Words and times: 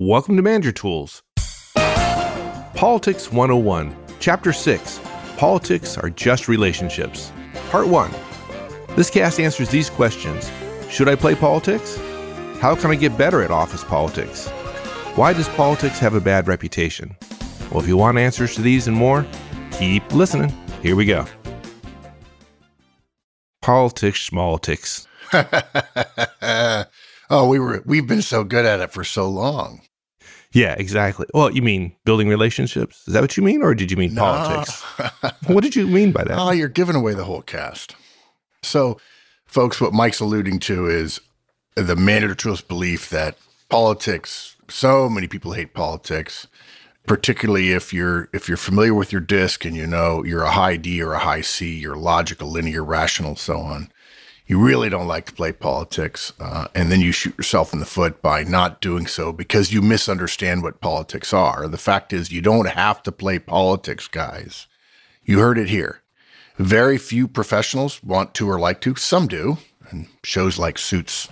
Welcome 0.00 0.34
to 0.38 0.42
Manager 0.42 0.72
Tools. 0.72 1.22
Politics 2.74 3.30
101, 3.30 3.96
Chapter 4.18 4.52
6 4.52 5.00
Politics 5.36 5.96
are 5.96 6.10
just 6.10 6.48
relationships. 6.48 7.30
Part 7.70 7.86
1. 7.86 8.10
This 8.96 9.08
cast 9.08 9.38
answers 9.38 9.68
these 9.68 9.90
questions 9.90 10.50
Should 10.90 11.08
I 11.08 11.14
play 11.14 11.36
politics? 11.36 11.96
How 12.58 12.74
can 12.74 12.90
I 12.90 12.96
get 12.96 13.16
better 13.16 13.40
at 13.44 13.52
office 13.52 13.84
politics? 13.84 14.48
Why 15.14 15.32
does 15.32 15.48
politics 15.50 16.00
have 16.00 16.14
a 16.14 16.20
bad 16.20 16.48
reputation? 16.48 17.14
Well, 17.70 17.80
if 17.80 17.86
you 17.86 17.96
want 17.96 18.18
answers 18.18 18.56
to 18.56 18.62
these 18.62 18.88
and 18.88 18.96
more, 18.96 19.24
keep 19.70 20.12
listening. 20.12 20.52
Here 20.82 20.96
we 20.96 21.04
go. 21.04 21.24
Politics, 23.62 24.28
schmaltics. 24.28 25.06
oh, 27.30 27.48
we 27.48 27.58
were 27.58 27.82
we've 27.84 28.06
been 28.06 28.22
so 28.22 28.44
good 28.44 28.64
at 28.64 28.80
it 28.80 28.92
for 28.92 29.04
so 29.04 29.28
long. 29.28 29.80
Yeah, 30.52 30.76
exactly. 30.78 31.26
Well, 31.34 31.50
you 31.50 31.62
mean 31.62 31.96
building 32.04 32.28
relationships? 32.28 33.02
Is 33.08 33.14
that 33.14 33.20
what 33.20 33.36
you 33.36 33.42
mean, 33.42 33.60
or 33.60 33.74
did 33.74 33.90
you 33.90 33.96
mean 33.96 34.14
no. 34.14 34.22
politics? 34.22 34.82
what 35.48 35.64
did 35.64 35.74
you 35.74 35.86
mean 35.86 36.12
by 36.12 36.22
that? 36.22 36.38
Oh, 36.38 36.52
you're 36.52 36.68
giving 36.68 36.94
away 36.94 37.12
the 37.14 37.24
whole 37.24 37.42
cast. 37.42 37.96
So, 38.62 38.98
folks, 39.46 39.80
what 39.80 39.92
Mike's 39.92 40.20
alluding 40.20 40.60
to 40.60 40.86
is 40.86 41.20
the 41.74 41.96
manager's 41.96 42.60
belief 42.60 43.10
that 43.10 43.36
politics. 43.68 44.54
So 44.68 45.08
many 45.08 45.26
people 45.26 45.52
hate 45.52 45.74
politics, 45.74 46.46
particularly 47.04 47.72
if 47.72 47.92
you're 47.92 48.28
if 48.32 48.46
you're 48.46 48.56
familiar 48.56 48.94
with 48.94 49.10
your 49.10 49.20
DISC 49.20 49.64
and 49.64 49.74
you 49.74 49.88
know 49.88 50.24
you're 50.24 50.44
a 50.44 50.52
high 50.52 50.76
D 50.76 51.02
or 51.02 51.14
a 51.14 51.18
high 51.18 51.40
C, 51.40 51.74
you're 51.76 51.96
logical, 51.96 52.48
linear, 52.48 52.84
rational, 52.84 53.34
so 53.34 53.58
on 53.58 53.90
you 54.46 54.58
really 54.58 54.90
don't 54.90 55.06
like 55.06 55.26
to 55.26 55.32
play 55.32 55.52
politics, 55.52 56.32
uh, 56.38 56.68
and 56.74 56.92
then 56.92 57.00
you 57.00 57.12
shoot 57.12 57.36
yourself 57.36 57.72
in 57.72 57.80
the 57.80 57.86
foot 57.86 58.20
by 58.20 58.44
not 58.44 58.80
doing 58.80 59.06
so 59.06 59.32
because 59.32 59.72
you 59.72 59.80
misunderstand 59.80 60.62
what 60.62 60.80
politics 60.80 61.32
are. 61.32 61.66
The 61.66 61.78
fact 61.78 62.12
is, 62.12 62.30
you 62.30 62.42
don't 62.42 62.68
have 62.68 63.02
to 63.04 63.12
play 63.12 63.38
politics, 63.38 64.06
guys. 64.06 64.66
You 65.24 65.38
heard 65.38 65.56
it 65.56 65.70
here. 65.70 66.02
Very 66.58 66.98
few 66.98 67.26
professionals 67.26 68.02
want 68.02 68.34
to 68.34 68.48
or 68.48 68.60
like 68.60 68.82
to. 68.82 68.94
Some 68.96 69.26
do, 69.26 69.58
and 69.90 70.08
shows 70.22 70.58
like 70.58 70.78
Suits 70.78 71.28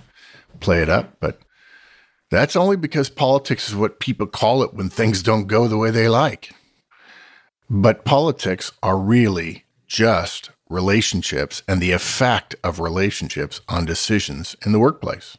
play 0.59 0.81
it 0.81 0.89
up, 0.89 1.17
but 1.19 1.39
that's 2.31 2.55
only 2.55 2.77
because 2.77 3.09
politics 3.11 3.69
is 3.69 3.75
what 3.75 3.99
people 3.99 4.25
call 4.25 4.63
it 4.63 4.73
when 4.73 4.89
things 4.89 5.21
don't 5.21 5.45
go 5.45 5.67
the 5.67 5.77
way 5.77 5.91
they 5.91 6.09
like. 6.09 6.51
But 7.69 8.05
politics 8.05 8.71
are 8.81 8.97
really 8.97 9.65
just 9.85 10.49
relationships 10.73 11.61
and 11.67 11.81
the 11.81 11.91
effect 11.91 12.55
of 12.63 12.79
relationships 12.79 13.61
on 13.69 13.85
decisions 13.85 14.55
in 14.65 14.71
the 14.71 14.79
workplace. 14.79 15.37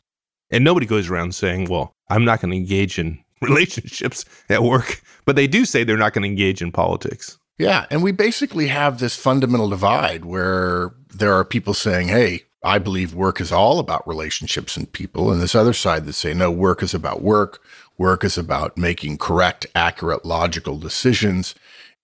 And 0.51 0.63
nobody 0.63 0.87
goes 0.87 1.11
around 1.11 1.35
saying, 1.35 1.69
well, 1.69 1.93
I'm 2.09 2.25
not 2.25 2.41
going 2.41 2.53
to 2.53 2.57
engage 2.57 2.99
in 2.99 3.23
relationships 3.43 4.25
at 4.49 4.63
work, 4.63 5.03
but 5.25 5.37
they 5.37 5.47
do 5.47 5.65
say 5.65 5.85
they're 5.85 5.97
not 5.97 6.13
going 6.13 6.23
to 6.23 6.29
engage 6.29 6.63
in 6.63 6.73
politics. 6.73 7.39
Yeah. 7.59 7.87
And 7.91 8.03
we 8.03 8.13
basically 8.13 8.69
have 8.69 8.99
this 8.99 9.17
fundamental 9.17 9.69
divide 9.69 10.25
where 10.25 10.93
there 11.09 11.35
are 11.35 11.45
people 11.45 11.75
saying, 11.75 12.09
hey, 12.09 12.43
I 12.65 12.79
believe 12.79 13.15
work 13.15 13.41
is 13.41 13.53
all 13.53 13.79
about 13.79 14.09
relationships 14.09 14.77
and 14.77 14.91
people. 14.91 15.31
And 15.31 15.41
this 15.41 15.55
other 15.55 15.75
side 15.75 16.07
that 16.07 16.15
say, 16.15 16.33
no, 16.33 16.51
work 16.51 16.83
is 16.83 16.95
about 16.95 17.23
work. 17.23 17.63
Work 17.99 18.25
is 18.25 18.39
about 18.39 18.79
making 18.79 19.19
correct, 19.19 19.67
accurate, 19.75 20.25
logical 20.25 20.79
decisions. 20.79 21.55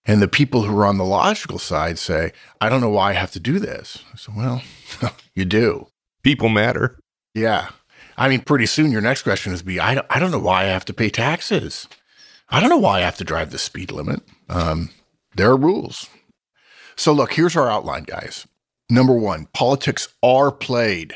And 0.06 0.22
the 0.22 0.28
people 0.28 0.62
who 0.62 0.78
are 0.78 0.86
on 0.86 0.98
the 0.98 1.04
logical 1.04 1.58
side 1.58 1.98
say, 1.98 2.32
I 2.60 2.68
don't 2.68 2.80
know 2.80 2.88
why 2.90 3.10
I 3.10 3.14
have 3.14 3.32
to 3.32 3.40
do 3.40 3.58
this. 3.58 4.02
I 4.12 4.16
said, 4.16 4.34
well, 4.36 4.62
you 5.34 5.44
do. 5.44 5.88
People 6.22 6.48
matter. 6.48 6.98
Yeah. 7.34 7.70
I 8.16 8.28
mean, 8.28 8.40
pretty 8.40 8.66
soon 8.66 8.90
your 8.90 9.00
next 9.00 9.22
question 9.22 9.52
is 9.52 9.62
be, 9.62 9.78
I 9.78 9.94
don't, 9.94 10.06
I 10.10 10.18
don't 10.18 10.30
know 10.30 10.38
why 10.38 10.62
I 10.62 10.66
have 10.66 10.84
to 10.86 10.94
pay 10.94 11.10
taxes. 11.10 11.86
I 12.48 12.60
don't 12.60 12.70
know 12.70 12.78
why 12.78 12.98
I 12.98 13.02
have 13.02 13.16
to 13.18 13.24
drive 13.24 13.50
the 13.50 13.58
speed 13.58 13.92
limit. 13.92 14.22
Um, 14.48 14.90
there 15.36 15.50
are 15.50 15.56
rules. 15.56 16.08
So 16.96 17.12
look, 17.12 17.34
here's 17.34 17.56
our 17.56 17.70
outline, 17.70 18.04
guys. 18.04 18.46
Number 18.90 19.14
one, 19.14 19.46
politics 19.54 20.08
are 20.22 20.50
played. 20.50 21.14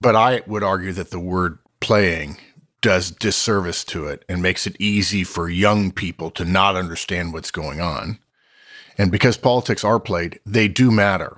But 0.00 0.16
I 0.16 0.42
would 0.46 0.62
argue 0.62 0.92
that 0.92 1.10
the 1.10 1.20
word 1.20 1.58
playing 1.80 2.38
does 2.80 3.10
disservice 3.10 3.84
to 3.84 4.06
it 4.06 4.24
and 4.28 4.42
makes 4.42 4.66
it 4.66 4.76
easy 4.78 5.24
for 5.24 5.48
young 5.48 5.92
people 5.92 6.30
to 6.32 6.44
not 6.44 6.76
understand 6.76 7.32
what's 7.32 7.50
going 7.50 7.80
on. 7.80 8.18
And 8.96 9.10
because 9.10 9.36
politics 9.36 9.84
are 9.84 10.00
played, 10.00 10.40
they 10.44 10.68
do 10.68 10.90
matter. 10.90 11.36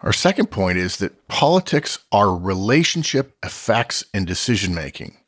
Our 0.00 0.12
second 0.12 0.50
point 0.50 0.78
is 0.78 0.96
that 0.96 1.28
politics 1.28 1.98
are 2.10 2.34
relationship 2.34 3.36
effects 3.44 4.04
and 4.14 4.26
decision 4.26 4.74
making. 4.74 5.18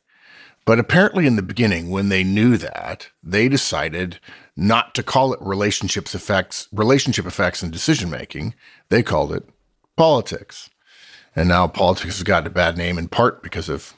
But 0.65 0.79
apparently, 0.79 1.27
in 1.27 1.35
the 1.35 1.41
beginning, 1.41 1.89
when 1.89 2.09
they 2.09 2.23
knew 2.23 2.57
that, 2.57 3.09
they 3.21 3.49
decided 3.49 4.19
not 4.55 4.95
to 4.95 5.03
call 5.03 5.33
it 5.33 5.41
relationships 5.41 6.15
effects, 6.15 6.67
relationship 6.71 7.25
effects 7.25 7.61
and 7.61 7.71
decision 7.71 8.09
making. 8.09 8.55
They 8.89 9.03
called 9.03 9.33
it 9.33 9.47
politics. 9.97 10.69
And 11.35 11.49
now 11.49 11.67
politics 11.67 12.17
has 12.17 12.23
gotten 12.23 12.47
a 12.47 12.51
bad 12.51 12.77
name 12.77 12.97
in 12.97 13.09
part 13.09 13.43
because 13.43 13.67
of 13.67 13.93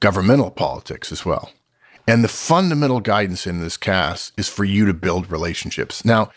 governmental 0.00 0.50
politics 0.50 1.10
as 1.10 1.24
well. 1.24 1.50
And 2.08 2.22
the 2.22 2.28
fundamental 2.28 3.00
guidance 3.00 3.46
in 3.46 3.60
this 3.60 3.76
cast 3.76 4.32
is 4.38 4.48
for 4.48 4.64
you 4.64 4.86
to 4.86 4.94
build 4.94 5.30
relationships. 5.30 6.04
Now, 6.04 6.30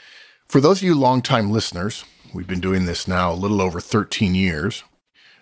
for 0.46 0.60
those 0.60 0.80
of 0.80 0.84
you 0.84 0.96
longtime 0.96 1.52
listeners, 1.52 2.06
we've 2.34 2.48
been 2.48 2.60
doing 2.60 2.86
this 2.86 3.08
now 3.08 3.32
a 3.32 3.36
little 3.36 3.62
over 3.62 3.80
13 3.80 4.34
years. 4.34 4.84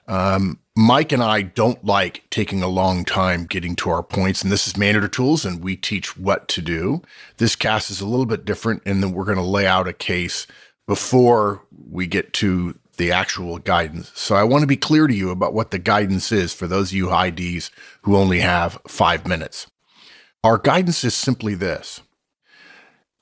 Um, 0.08 0.60
Mike 0.76 1.12
and 1.12 1.24
I 1.24 1.42
don't 1.42 1.84
like 1.84 2.24
taking 2.30 2.62
a 2.62 2.68
long 2.68 3.04
time 3.04 3.46
getting 3.46 3.76
to 3.78 3.90
our 3.90 4.04
points, 4.04 4.42
and 4.42 4.52
this 4.52 4.68
is 4.68 4.78
Manager 4.78 5.08
Tools, 5.08 5.46
and 5.46 5.64
we 5.64 5.76
teach 5.76 6.18
what 6.18 6.48
to 6.50 6.62
do. 6.62 7.02
This 7.38 7.56
cast 7.56 7.90
is 7.90 8.00
a 8.00 8.08
little 8.08 8.26
bit 8.26 8.46
different 8.46 8.84
in 8.84 9.02
that 9.02 9.10
we're 9.10 9.26
going 9.26 9.38
to 9.38 9.44
lay 9.44 9.66
out 9.66 9.88
a 9.88 9.94
case 9.94 10.48
before 10.88 11.64
we 11.90 12.08
get 12.08 12.32
to 12.34 12.78
the 12.98 13.12
actual 13.12 13.60
guidance. 13.60 14.12
So 14.16 14.36
I 14.36 14.44
want 14.44 14.62
to 14.62 14.68
be 14.68 14.78
clear 14.78 15.08
to 15.08 15.14
you 15.14 15.30
about 15.30 15.54
what 15.54 15.72
the 15.72 15.80
guidance 15.80 16.32
is 16.32 16.54
for 16.54 16.68
those 16.68 16.92
of 16.92 16.98
you 16.98 17.14
IDs 17.14 17.72
who 18.02 18.16
only 18.16 18.40
have 18.40 18.80
five 18.88 19.28
minutes. 19.28 19.68
Our 20.44 20.58
guidance 20.58 21.04
is 21.04 21.14
simply 21.14 21.56
this. 21.56 22.02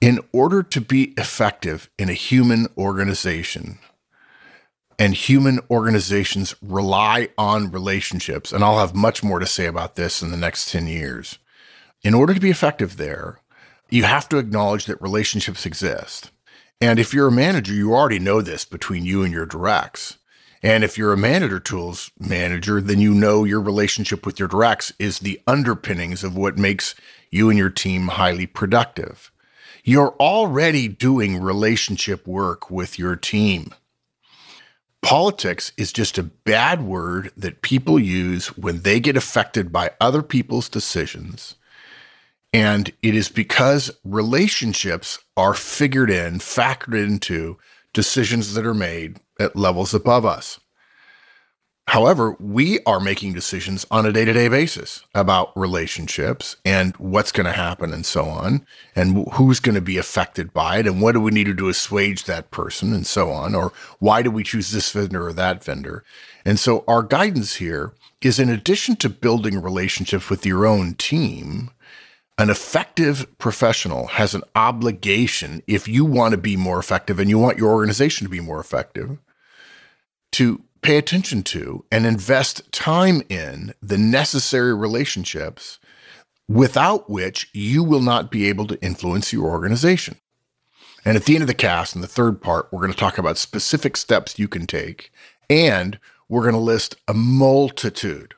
In 0.01 0.19
order 0.31 0.61
to 0.61 0.81
be 0.81 1.13
effective 1.17 1.89
in 1.97 2.09
a 2.09 2.13
human 2.13 2.67
organization, 2.77 3.79
and 4.97 5.13
human 5.13 5.59
organizations 5.69 6.55
rely 6.61 7.29
on 7.37 7.71
relationships, 7.71 8.51
and 8.51 8.63
I'll 8.63 8.79
have 8.79 8.95
much 8.95 9.23
more 9.23 9.39
to 9.39 9.45
say 9.45 9.65
about 9.65 9.95
this 9.95 10.21
in 10.21 10.31
the 10.31 10.37
next 10.37 10.71
10 10.71 10.87
years. 10.87 11.37
In 12.03 12.13
order 12.13 12.33
to 12.33 12.39
be 12.39 12.49
effective 12.49 12.97
there, 12.97 13.39
you 13.89 14.03
have 14.03 14.29
to 14.29 14.37
acknowledge 14.37 14.85
that 14.85 15.01
relationships 15.01 15.65
exist. 15.65 16.31
And 16.81 16.99
if 16.99 17.13
you're 17.13 17.29
a 17.29 17.31
manager, 17.31 17.73
you 17.73 17.93
already 17.93 18.19
know 18.19 18.41
this 18.41 18.65
between 18.65 19.05
you 19.05 19.23
and 19.23 19.33
your 19.33 19.45
directs. 19.45 20.17
And 20.61 20.83
if 20.83 20.97
you're 20.97 21.13
a 21.13 21.17
manager 21.17 21.59
tools 21.59 22.11
manager, 22.19 22.81
then 22.81 22.99
you 22.99 23.13
know 23.13 23.43
your 23.43 23.61
relationship 23.61 24.25
with 24.25 24.39
your 24.39 24.47
directs 24.47 24.91
is 24.99 25.19
the 25.19 25.39
underpinnings 25.47 26.23
of 26.23 26.35
what 26.35 26.57
makes 26.57 26.95
you 27.29 27.49
and 27.49 27.57
your 27.57 27.69
team 27.69 28.07
highly 28.07 28.47
productive. 28.47 29.31
You're 29.83 30.15
already 30.19 30.87
doing 30.87 31.39
relationship 31.39 32.27
work 32.27 32.71
with 32.71 32.97
your 32.97 33.15
team. 33.15 33.73
Politics 35.03 35.71
is 35.77 35.93
just 35.93 36.17
a 36.17 36.23
bad 36.23 36.81
word 36.81 37.31
that 37.37 37.61
people 37.61 37.99
use 37.99 38.47
when 38.57 38.81
they 38.81 38.99
get 38.99 39.15
affected 39.15 39.71
by 39.71 39.91
other 40.01 40.23
people's 40.23 40.67
decisions 40.67 41.55
and 42.55 42.93
it 43.01 43.13
is 43.13 43.27
because 43.27 43.91
relationships 44.05 45.19
are 45.35 45.53
figured 45.53 46.09
in, 46.09 46.39
factored 46.39 46.97
into 46.97 47.57
decisions 47.91 48.53
that 48.53 48.65
are 48.65 48.73
made 48.73 49.19
at 49.37 49.57
levels 49.57 49.93
above 49.93 50.25
us. 50.25 50.57
However, 51.89 52.37
we 52.39 52.79
are 52.85 53.01
making 53.01 53.33
decisions 53.33 53.85
on 53.91 54.05
a 54.05 54.13
day 54.13 54.23
to 54.23 54.31
day 54.31 54.47
basis 54.47 55.03
about 55.13 55.51
relationships 55.57 56.55
and 56.63 56.95
what's 56.95 57.33
going 57.33 57.45
to 57.45 57.51
happen 57.51 57.91
and 57.91 58.05
so 58.05 58.23
on, 58.23 58.65
and 58.95 59.27
who's 59.33 59.59
going 59.59 59.75
to 59.75 59.81
be 59.81 59.97
affected 59.97 60.53
by 60.53 60.77
it, 60.77 60.87
and 60.87 61.01
what 61.01 61.11
do 61.11 61.19
we 61.19 61.31
need 61.31 61.47
to 61.47 61.53
do 61.53 61.63
to 61.63 61.69
assuage 61.69 62.23
that 62.23 62.51
person 62.51 62.93
and 62.93 63.05
so 63.05 63.31
on, 63.31 63.53
or 63.53 63.73
why 63.99 64.21
do 64.21 64.31
we 64.31 64.43
choose 64.43 64.71
this 64.71 64.91
vendor 64.93 65.27
or 65.27 65.33
that 65.33 65.61
vendor. 65.61 66.05
And 66.45 66.57
so, 66.57 66.85
our 66.87 67.03
guidance 67.03 67.55
here 67.55 67.93
is 68.21 68.39
in 68.39 68.49
addition 68.49 68.95
to 68.95 69.09
building 69.09 69.61
relationships 69.61 70.29
with 70.29 70.45
your 70.45 70.65
own 70.65 70.93
team, 70.93 71.69
an 72.37 72.49
effective 72.49 73.37
professional 73.37 74.07
has 74.07 74.35
an 74.35 74.43
obligation, 74.55 75.63
if 75.67 75.87
you 75.87 76.03
want 76.03 76.33
to 76.33 76.37
be 76.37 76.57
more 76.57 76.79
effective 76.79 77.19
and 77.19 77.29
you 77.29 77.39
want 77.39 77.57
your 77.57 77.71
organization 77.71 78.25
to 78.25 78.31
be 78.31 78.41
more 78.41 78.59
effective, 78.59 79.17
to 80.33 80.61
pay 80.81 80.97
attention 80.97 81.43
to 81.43 81.85
and 81.91 82.05
invest 82.05 82.69
time 82.71 83.21
in 83.29 83.73
the 83.81 83.97
necessary 83.97 84.73
relationships 84.73 85.79
without 86.47 87.09
which 87.09 87.49
you 87.53 87.83
will 87.83 88.01
not 88.01 88.29
be 88.29 88.47
able 88.47 88.67
to 88.67 88.81
influence 88.83 89.31
your 89.31 89.49
organization. 89.49 90.17
And 91.05 91.15
at 91.15 91.25
the 91.25 91.35
end 91.35 91.43
of 91.43 91.47
the 91.47 91.53
cast, 91.53 91.95
in 91.95 92.01
the 92.01 92.07
third 92.07 92.41
part, 92.41 92.67
we're 92.71 92.81
going 92.81 92.91
to 92.91 92.97
talk 92.97 93.17
about 93.17 93.37
specific 93.37 93.95
steps 93.95 94.37
you 94.37 94.47
can 94.47 94.67
take, 94.67 95.11
and 95.49 95.99
we're 96.27 96.41
going 96.41 96.53
to 96.53 96.59
list 96.59 96.95
a 97.07 97.13
multitude 97.13 98.33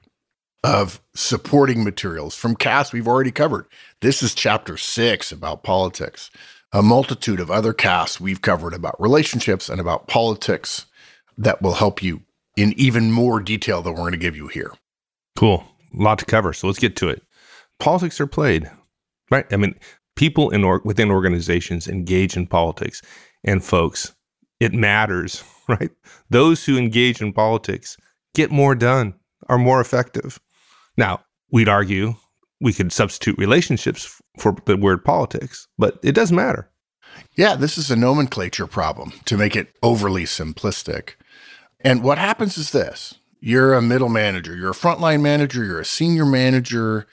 of 0.68 1.02
supporting 1.16 1.82
materials 1.82 2.36
from 2.36 2.54
casts 2.54 2.92
we've 2.92 3.08
already 3.08 3.32
covered. 3.32 3.66
This 4.02 4.22
is 4.22 4.36
chapter 4.36 4.76
six 4.76 5.32
about 5.32 5.64
politics. 5.64 6.30
A 6.74 6.82
multitude 6.82 7.40
of 7.40 7.50
other 7.50 7.72
casts 7.72 8.20
we've 8.20 8.42
covered 8.42 8.74
about 8.74 9.00
relationships 9.00 9.70
and 9.70 9.80
about 9.80 10.08
politics 10.08 10.86
that 11.38 11.62
will 11.62 11.76
help 11.76 12.04
you 12.04 12.24
in 12.58 12.74
even 12.78 13.14
more 13.14 13.40
detail 13.40 13.82
than 13.82 13.94
we're 13.94 14.00
going 14.00 14.12
to 14.12 14.18
give 14.18 14.36
you 14.36 14.48
here. 14.48 14.74
Cool. 15.38 15.64
A 15.98 16.04
lot 16.04 16.20
to 16.20 16.26
cover. 16.26 16.52
So 16.52 16.68
let's 16.68 16.80
get 16.80 16.98
to 16.98 17.08
it. 17.08 17.24
Politics 17.80 18.20
are 18.20 18.28
played, 18.28 18.70
right? 19.32 19.46
I 19.54 19.56
mean, 19.56 19.74
people 20.18 20.50
in 20.50 20.66
or, 20.66 20.82
within 20.84 21.12
organizations 21.12 21.88
engage 21.88 22.36
in 22.36 22.46
politics. 22.46 23.02
And 23.42 23.64
folks, 23.64 24.14
it 24.60 24.74
matters, 24.74 25.46
right? 25.70 25.92
Those 26.30 26.66
who 26.66 26.78
engage 26.78 27.22
in 27.22 27.32
politics 27.32 27.96
get 28.36 28.52
more 28.52 28.76
done, 28.76 29.14
are 29.48 29.58
more 29.58 29.80
effective. 29.80 30.42
Now, 30.98 31.22
we'd 31.52 31.70
argue 31.70 32.16
we 32.60 32.74
could 32.74 32.92
substitute 32.92 33.38
relationships 33.38 34.20
for 34.38 34.56
the 34.66 34.76
word 34.76 35.06
politics, 35.06 35.68
but 35.78 36.00
it 36.04 36.14
doesn't 36.14 36.36
matter. 36.36 36.70
Yeah, 37.36 37.56
this 37.56 37.78
is 37.78 37.90
a 37.90 37.96
nomenclature 37.96 38.68
problem 38.68 39.14
to 39.26 39.38
make 39.38 39.56
it 39.56 39.76
overly 39.82 40.24
simplistic. 40.24 41.12
And 41.80 42.04
what 42.04 42.18
happens 42.18 42.58
is 42.58 42.72
this. 42.72 43.16
You're 43.40 43.76
a 43.76 43.82
middle 43.82 44.10
manager, 44.10 44.56
you're 44.56 44.72
a 44.72 44.76
frontline 44.76 45.22
manager, 45.22 45.64
you're 45.64 45.80
a 45.80 45.86
senior 45.86 46.26
manager, 46.26 47.08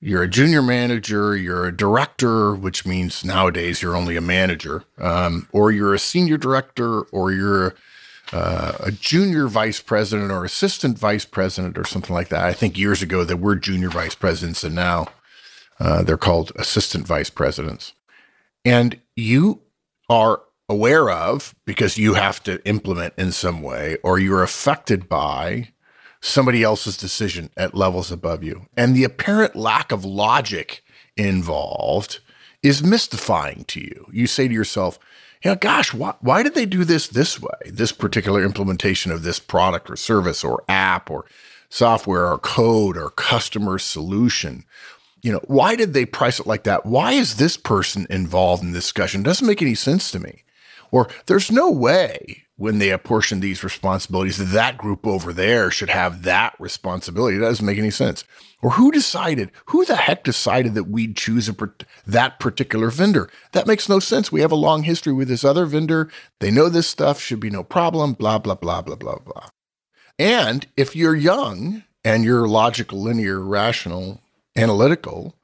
you're 0.00 0.22
a 0.22 0.28
junior 0.28 0.62
manager, 0.62 1.36
you're 1.36 1.66
a 1.66 1.76
director, 1.76 2.54
which 2.54 2.86
means 2.86 3.24
nowadays 3.24 3.82
you're 3.82 3.96
only 3.96 4.16
a 4.16 4.20
manager, 4.20 4.84
um, 4.98 5.48
or 5.52 5.72
you're 5.72 5.92
a 5.92 5.98
senior 5.98 6.38
director, 6.38 7.02
or 7.02 7.32
you're 7.32 7.74
uh, 8.32 8.72
a 8.80 8.92
junior 8.92 9.48
vice 9.48 9.80
president 9.80 10.30
or 10.30 10.44
assistant 10.44 10.98
vice 10.98 11.24
president 11.24 11.76
or 11.76 11.84
something 11.84 12.14
like 12.14 12.28
that. 12.28 12.44
I 12.44 12.52
think 12.52 12.78
years 12.78 13.02
ago 13.02 13.24
there 13.24 13.36
were 13.36 13.56
junior 13.56 13.88
vice 13.88 14.14
presidents, 14.14 14.62
and 14.62 14.74
now 14.74 15.08
uh, 15.78 16.02
they're 16.02 16.16
called 16.16 16.52
assistant 16.56 17.06
vice 17.06 17.30
presidents. 17.30 17.92
And 18.64 19.00
you 19.16 19.62
are 20.08 20.42
aware 20.68 21.10
of 21.10 21.54
because 21.64 21.98
you 21.98 22.14
have 22.14 22.42
to 22.44 22.64
implement 22.66 23.14
in 23.18 23.32
some 23.32 23.62
way, 23.62 23.96
or 24.04 24.18
you're 24.18 24.42
affected 24.42 25.08
by 25.08 25.70
somebody 26.20 26.62
else's 26.62 26.96
decision 26.96 27.50
at 27.56 27.74
levels 27.74 28.12
above 28.12 28.44
you. 28.44 28.66
And 28.76 28.94
the 28.94 29.04
apparent 29.04 29.56
lack 29.56 29.90
of 29.90 30.04
logic 30.04 30.84
involved 31.16 32.20
is 32.62 32.82
mystifying 32.82 33.64
to 33.64 33.80
you. 33.80 34.06
You 34.12 34.26
say 34.26 34.46
to 34.46 34.54
yourself, 34.54 34.98
you 35.42 35.50
know, 35.50 35.56
gosh, 35.56 35.94
why, 35.94 36.14
why 36.20 36.42
did 36.42 36.54
they 36.54 36.66
do 36.66 36.84
this 36.84 37.08
this 37.08 37.40
way? 37.40 37.50
This 37.66 37.92
particular 37.92 38.44
implementation 38.44 39.10
of 39.10 39.22
this 39.22 39.38
product 39.38 39.90
or 39.90 39.96
service 39.96 40.44
or 40.44 40.62
app 40.68 41.10
or 41.10 41.24
software 41.70 42.30
or 42.30 42.38
code 42.38 42.96
or 42.96 43.10
customer 43.10 43.78
solution. 43.78 44.64
You 45.22 45.32
know, 45.32 45.40
why 45.46 45.76
did 45.76 45.94
they 45.94 46.04
price 46.04 46.40
it 46.40 46.46
like 46.46 46.64
that? 46.64 46.84
Why 46.84 47.12
is 47.12 47.36
this 47.36 47.56
person 47.56 48.06
involved 48.10 48.62
in 48.62 48.72
this 48.72 48.84
discussion? 48.84 49.22
It 49.22 49.24
doesn't 49.24 49.46
make 49.46 49.62
any 49.62 49.74
sense 49.74 50.10
to 50.10 50.18
me. 50.18 50.42
Or 50.90 51.08
there's 51.26 51.50
no 51.50 51.70
way 51.70 52.44
when 52.56 52.78
they 52.78 52.90
apportion 52.90 53.40
these 53.40 53.64
responsibilities 53.64 54.36
that 54.36 54.44
that 54.52 54.76
group 54.76 55.06
over 55.06 55.32
there 55.32 55.70
should 55.70 55.88
have 55.88 56.24
that 56.24 56.54
responsibility. 56.58 57.38
That 57.38 57.46
doesn't 57.46 57.64
make 57.64 57.78
any 57.78 57.90
sense. 57.90 58.22
Or 58.60 58.72
who 58.72 58.92
decided? 58.92 59.50
Who 59.66 59.86
the 59.86 59.96
heck 59.96 60.24
decided 60.24 60.74
that 60.74 60.84
we'd 60.84 61.16
choose 61.16 61.48
a, 61.48 61.54
that 62.06 62.38
particular 62.38 62.90
vendor? 62.90 63.30
That 63.52 63.66
makes 63.66 63.88
no 63.88 63.98
sense. 63.98 64.30
We 64.30 64.42
have 64.42 64.52
a 64.52 64.56
long 64.56 64.82
history 64.82 65.14
with 65.14 65.28
this 65.28 65.42
other 65.42 65.64
vendor. 65.64 66.10
They 66.40 66.50
know 66.50 66.68
this 66.68 66.86
stuff, 66.86 67.18
should 67.18 67.40
be 67.40 67.48
no 67.48 67.64
problem, 67.64 68.12
blah, 68.12 68.38
blah, 68.38 68.56
blah, 68.56 68.82
blah, 68.82 68.96
blah, 68.96 69.18
blah. 69.18 69.48
And 70.18 70.66
if 70.76 70.94
you're 70.94 71.16
young 71.16 71.84
and 72.04 72.24
you're 72.24 72.46
logical, 72.46 73.00
linear, 73.00 73.40
rational, 73.40 74.20
analytical, 74.54 75.34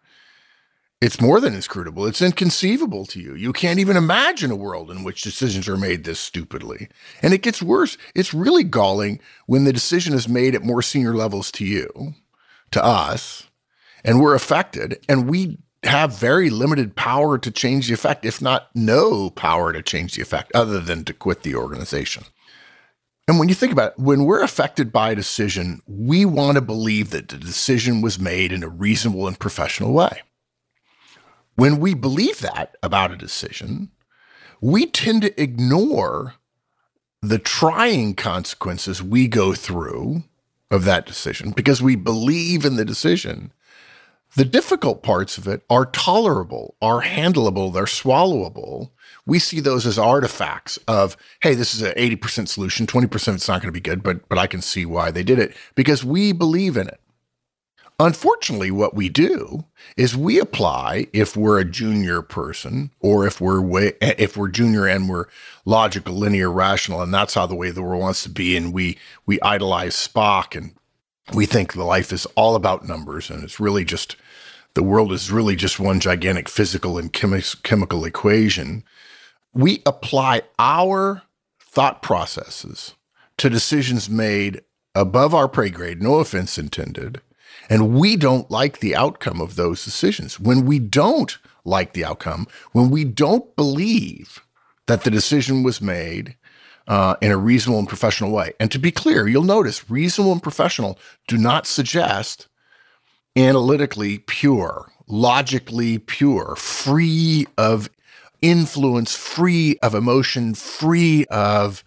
it's 1.00 1.20
more 1.20 1.40
than 1.40 1.54
inscrutable. 1.54 2.06
It's 2.06 2.22
inconceivable 2.22 3.04
to 3.06 3.20
you. 3.20 3.34
You 3.34 3.52
can't 3.52 3.78
even 3.78 3.96
imagine 3.96 4.50
a 4.50 4.56
world 4.56 4.90
in 4.90 5.04
which 5.04 5.22
decisions 5.22 5.68
are 5.68 5.76
made 5.76 6.04
this 6.04 6.18
stupidly. 6.18 6.88
And 7.20 7.34
it 7.34 7.42
gets 7.42 7.62
worse. 7.62 7.98
It's 8.14 8.32
really 8.32 8.64
galling 8.64 9.20
when 9.46 9.64
the 9.64 9.72
decision 9.72 10.14
is 10.14 10.28
made 10.28 10.54
at 10.54 10.64
more 10.64 10.82
senior 10.82 11.14
levels 11.14 11.52
to 11.52 11.66
you, 11.66 12.14
to 12.70 12.82
us, 12.82 13.50
and 14.04 14.20
we're 14.20 14.34
affected, 14.34 15.04
and 15.08 15.28
we 15.28 15.58
have 15.82 16.18
very 16.18 16.48
limited 16.48 16.96
power 16.96 17.38
to 17.38 17.50
change 17.50 17.88
the 17.88 17.94
effect, 17.94 18.24
if 18.24 18.40
not 18.40 18.70
no 18.74 19.30
power 19.30 19.72
to 19.72 19.82
change 19.82 20.14
the 20.14 20.22
effect, 20.22 20.50
other 20.54 20.80
than 20.80 21.04
to 21.04 21.12
quit 21.12 21.42
the 21.42 21.54
organization. 21.54 22.24
And 23.28 23.38
when 23.38 23.48
you 23.48 23.54
think 23.54 23.72
about 23.72 23.92
it, 23.92 23.98
when 23.98 24.24
we're 24.24 24.42
affected 24.42 24.92
by 24.92 25.10
a 25.10 25.16
decision, 25.16 25.82
we 25.86 26.24
want 26.24 26.54
to 26.56 26.60
believe 26.60 27.10
that 27.10 27.28
the 27.28 27.38
decision 27.38 28.00
was 28.00 28.18
made 28.18 28.52
in 28.52 28.62
a 28.62 28.68
reasonable 28.68 29.26
and 29.26 29.38
professional 29.38 29.92
way. 29.92 30.22
When 31.56 31.78
we 31.78 31.94
believe 31.94 32.40
that 32.40 32.76
about 32.82 33.12
a 33.12 33.16
decision, 33.16 33.90
we 34.60 34.86
tend 34.86 35.22
to 35.22 35.42
ignore 35.42 36.34
the 37.22 37.38
trying 37.38 38.14
consequences 38.14 39.02
we 39.02 39.26
go 39.26 39.54
through 39.54 40.24
of 40.70 40.84
that 40.84 41.06
decision 41.06 41.50
because 41.50 41.82
we 41.82 41.96
believe 41.96 42.64
in 42.64 42.76
the 42.76 42.84
decision. 42.84 43.52
The 44.34 44.44
difficult 44.44 45.02
parts 45.02 45.38
of 45.38 45.48
it 45.48 45.62
are 45.70 45.86
tolerable, 45.86 46.74
are 46.82 47.00
handleable, 47.02 47.72
they're 47.72 47.84
swallowable. 47.84 48.90
We 49.24 49.38
see 49.38 49.60
those 49.60 49.86
as 49.86 49.98
artifacts 49.98 50.78
of, 50.86 51.16
hey, 51.40 51.54
this 51.54 51.74
is 51.74 51.80
an 51.80 51.94
80% 51.94 52.48
solution, 52.48 52.86
20% 52.86 53.34
it's 53.34 53.48
not 53.48 53.62
going 53.62 53.68
to 53.68 53.72
be 53.72 53.80
good, 53.80 54.02
but 54.02 54.28
but 54.28 54.36
I 54.36 54.46
can 54.46 54.60
see 54.60 54.84
why 54.84 55.10
they 55.10 55.22
did 55.22 55.38
it 55.38 55.56
because 55.74 56.04
we 56.04 56.32
believe 56.32 56.76
in 56.76 56.86
it. 56.86 57.00
Unfortunately, 57.98 58.70
what 58.70 58.94
we 58.94 59.08
do 59.08 59.64
is 59.96 60.14
we 60.14 60.38
apply 60.38 61.06
if 61.14 61.34
we're 61.34 61.58
a 61.58 61.64
junior 61.64 62.20
person 62.20 62.90
or 63.00 63.26
if 63.26 63.40
we're 63.40 63.62
way, 63.62 63.94
if 64.02 64.36
we're 64.36 64.48
junior 64.48 64.86
and 64.86 65.08
we're 65.08 65.26
logical, 65.64 66.14
linear, 66.14 66.50
rational, 66.50 67.00
and 67.00 67.12
that's 67.12 67.32
how 67.32 67.46
the 67.46 67.54
way 67.54 67.70
the 67.70 67.82
world 67.82 68.02
wants 68.02 68.22
to 68.24 68.28
be. 68.28 68.54
And 68.54 68.74
we 68.74 68.98
we 69.24 69.40
idolize 69.40 69.94
Spock 69.94 70.54
and 70.54 70.74
we 71.32 71.46
think 71.46 71.72
the 71.72 71.84
life 71.84 72.12
is 72.12 72.26
all 72.36 72.54
about 72.54 72.86
numbers 72.86 73.30
and 73.30 73.42
it's 73.42 73.58
really 73.58 73.84
just 73.84 74.16
the 74.74 74.82
world 74.82 75.10
is 75.10 75.32
really 75.32 75.56
just 75.56 75.80
one 75.80 75.98
gigantic 75.98 76.50
physical 76.50 76.98
and 76.98 77.14
chemi- 77.14 77.62
chemical 77.62 78.04
equation. 78.04 78.84
We 79.54 79.82
apply 79.86 80.42
our 80.58 81.22
thought 81.58 82.02
processes 82.02 82.94
to 83.38 83.48
decisions 83.48 84.10
made 84.10 84.60
above 84.94 85.34
our 85.34 85.48
pay 85.48 85.70
grade, 85.70 86.02
no 86.02 86.16
offense 86.16 86.58
intended 86.58 87.22
and 87.68 87.94
we 87.94 88.16
don't 88.16 88.50
like 88.50 88.80
the 88.80 88.94
outcome 88.94 89.40
of 89.40 89.56
those 89.56 89.84
decisions. 89.84 90.38
When 90.38 90.66
we 90.66 90.78
don't 90.78 91.36
like 91.64 91.92
the 91.92 92.04
outcome, 92.04 92.46
when 92.72 92.90
we 92.90 93.04
don't 93.04 93.54
believe 93.56 94.42
that 94.86 95.02
the 95.02 95.10
decision 95.10 95.62
was 95.62 95.80
made 95.80 96.36
uh, 96.88 97.16
in 97.20 97.32
a 97.32 97.36
reasonable 97.36 97.80
and 97.80 97.88
professional 97.88 98.30
way. 98.30 98.52
And 98.60 98.70
to 98.70 98.78
be 98.78 98.92
clear, 98.92 99.26
you'll 99.26 99.42
notice 99.42 99.90
reasonable 99.90 100.32
and 100.32 100.42
professional 100.42 100.98
do 101.26 101.36
not 101.36 101.66
suggest 101.66 102.48
analytically 103.36 104.18
pure, 104.18 104.92
logically 105.08 105.98
pure, 105.98 106.56
free 106.56 107.46
of 107.58 107.90
influence, 108.40 109.16
free 109.16 109.78
of 109.82 109.94
emotion, 109.94 110.54
free 110.54 111.24
of 111.26 111.82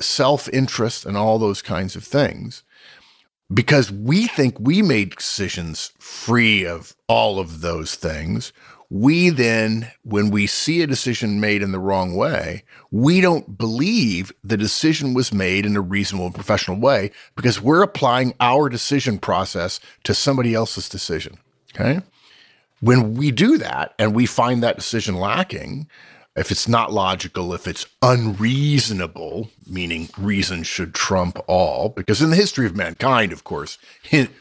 self 0.00 0.48
interest, 0.50 1.04
and 1.04 1.16
all 1.16 1.38
those 1.38 1.62
kinds 1.62 1.96
of 1.96 2.04
things 2.04 2.62
because 3.52 3.90
we 3.92 4.26
think 4.26 4.58
we 4.58 4.82
made 4.82 5.16
decisions 5.16 5.92
free 5.98 6.64
of 6.64 6.94
all 7.08 7.38
of 7.38 7.60
those 7.60 7.94
things. 7.94 8.52
We 8.90 9.30
then, 9.30 9.90
when 10.02 10.30
we 10.30 10.46
see 10.46 10.82
a 10.82 10.86
decision 10.86 11.40
made 11.40 11.62
in 11.62 11.72
the 11.72 11.80
wrong 11.80 12.14
way, 12.14 12.64
we 12.90 13.20
don't 13.20 13.58
believe 13.58 14.32
the 14.44 14.56
decision 14.56 15.14
was 15.14 15.32
made 15.32 15.66
in 15.66 15.76
a 15.76 15.80
reasonable 15.80 16.26
and 16.26 16.34
professional 16.34 16.78
way 16.78 17.10
because 17.34 17.60
we're 17.60 17.82
applying 17.82 18.34
our 18.40 18.68
decision 18.68 19.18
process 19.18 19.80
to 20.04 20.14
somebody 20.14 20.54
else's 20.54 20.88
decision. 20.88 21.38
Okay. 21.74 22.00
When 22.80 23.14
we 23.14 23.30
do 23.30 23.58
that 23.58 23.94
and 23.98 24.14
we 24.14 24.26
find 24.26 24.62
that 24.62 24.76
decision 24.76 25.16
lacking, 25.16 25.88
if 26.36 26.50
it's 26.50 26.66
not 26.66 26.92
logical, 26.92 27.54
if 27.54 27.68
it's 27.68 27.86
unreasonable, 28.02 29.50
meaning 29.66 30.08
reason 30.18 30.64
should 30.64 30.92
trump 30.92 31.38
all, 31.46 31.90
because 31.90 32.20
in 32.20 32.30
the 32.30 32.36
history 32.36 32.66
of 32.66 32.76
mankind, 32.76 33.32
of 33.32 33.44
course, 33.44 33.78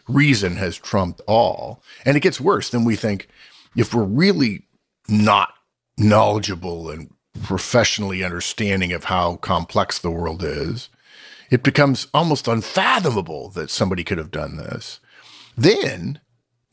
reason 0.08 0.56
has 0.56 0.78
trumped 0.78 1.22
all. 1.28 1.84
And 2.04 2.18
it 2.18 2.22
gets 2.22 2.42
worse. 2.42 2.70
Then 2.70 2.84
we 2.84 2.96
think 2.96 3.28
if 3.76 3.94
we're 3.94 4.04
really 4.04 4.66
not 5.08 5.54
knowledgeable 5.98 6.90
and 6.90 7.14
professionally 7.44 8.24
understanding 8.24 8.92
of 8.92 9.06
how 9.06 9.36
complex 9.38 10.00
the 10.00 10.12
world 10.12 10.44
is, 10.44 10.90
it 11.52 11.62
becomes 11.62 12.08
almost 12.14 12.48
unfathomable 12.48 13.50
that 13.50 13.70
somebody 13.70 14.04
could 14.04 14.18
have 14.18 14.32
done 14.32 14.58
this. 14.58 15.00
Then 15.56 16.20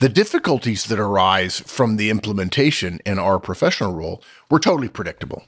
the 0.00 0.08
difficulties 0.08 0.86
that 0.86 0.98
arise 0.98 1.60
from 1.60 1.96
the 1.96 2.08
implementation 2.08 3.00
in 3.04 3.18
our 3.18 3.38
professional 3.38 3.94
role 3.94 4.22
were 4.50 4.58
totally 4.58 4.88
predictable. 4.88 5.44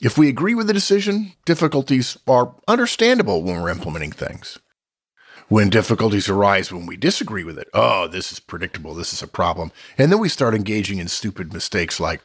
If 0.00 0.16
we 0.16 0.28
agree 0.28 0.54
with 0.54 0.66
the 0.66 0.72
decision, 0.72 1.34
difficulties 1.44 2.16
are 2.26 2.54
understandable 2.66 3.42
when 3.42 3.60
we're 3.60 3.70
implementing 3.70 4.12
things. 4.12 4.58
When 5.48 5.70
difficulties 5.70 6.28
arise 6.28 6.72
when 6.72 6.86
we 6.86 6.96
disagree 6.96 7.44
with 7.44 7.58
it, 7.58 7.68
oh, 7.72 8.08
this 8.08 8.32
is 8.32 8.40
predictable. 8.40 8.94
This 8.94 9.12
is 9.12 9.22
a 9.22 9.28
problem. 9.28 9.70
And 9.96 10.10
then 10.10 10.18
we 10.18 10.28
start 10.28 10.54
engaging 10.54 10.98
in 10.98 11.08
stupid 11.08 11.52
mistakes 11.52 12.00
like 12.00 12.22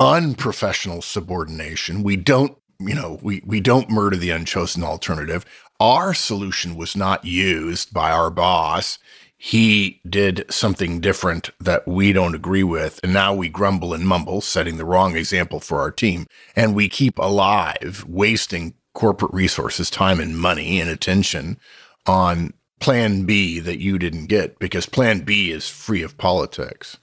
unprofessional 0.00 1.00
subordination. 1.00 2.02
We 2.02 2.16
don't, 2.16 2.58
you 2.78 2.94
know, 2.94 3.20
we, 3.22 3.40
we 3.46 3.60
don't 3.60 3.88
murder 3.88 4.16
the 4.16 4.30
unchosen 4.30 4.82
alternative. 4.82 5.46
Our 5.80 6.12
solution 6.12 6.76
was 6.76 6.94
not 6.96 7.24
used 7.24 7.94
by 7.94 8.10
our 8.10 8.30
boss 8.30 8.98
he 9.44 10.00
did 10.08 10.44
something 10.48 11.00
different 11.00 11.50
that 11.58 11.88
we 11.88 12.12
don't 12.12 12.36
agree 12.36 12.62
with. 12.62 13.00
And 13.02 13.12
now 13.12 13.34
we 13.34 13.48
grumble 13.48 13.92
and 13.92 14.06
mumble, 14.06 14.40
setting 14.40 14.76
the 14.76 14.84
wrong 14.84 15.16
example 15.16 15.58
for 15.58 15.80
our 15.80 15.90
team. 15.90 16.28
And 16.54 16.76
we 16.76 16.88
keep 16.88 17.18
alive, 17.18 18.04
wasting 18.06 18.74
corporate 18.94 19.34
resources, 19.34 19.90
time 19.90 20.20
and 20.20 20.38
money 20.38 20.80
and 20.80 20.88
attention 20.88 21.58
on 22.06 22.52
plan 22.78 23.24
B 23.24 23.58
that 23.58 23.80
you 23.80 23.98
didn't 23.98 24.26
get 24.26 24.60
because 24.60 24.86
plan 24.86 25.22
B 25.22 25.50
is 25.50 25.68
free 25.68 26.04
of 26.04 26.16
politics. 26.16 26.98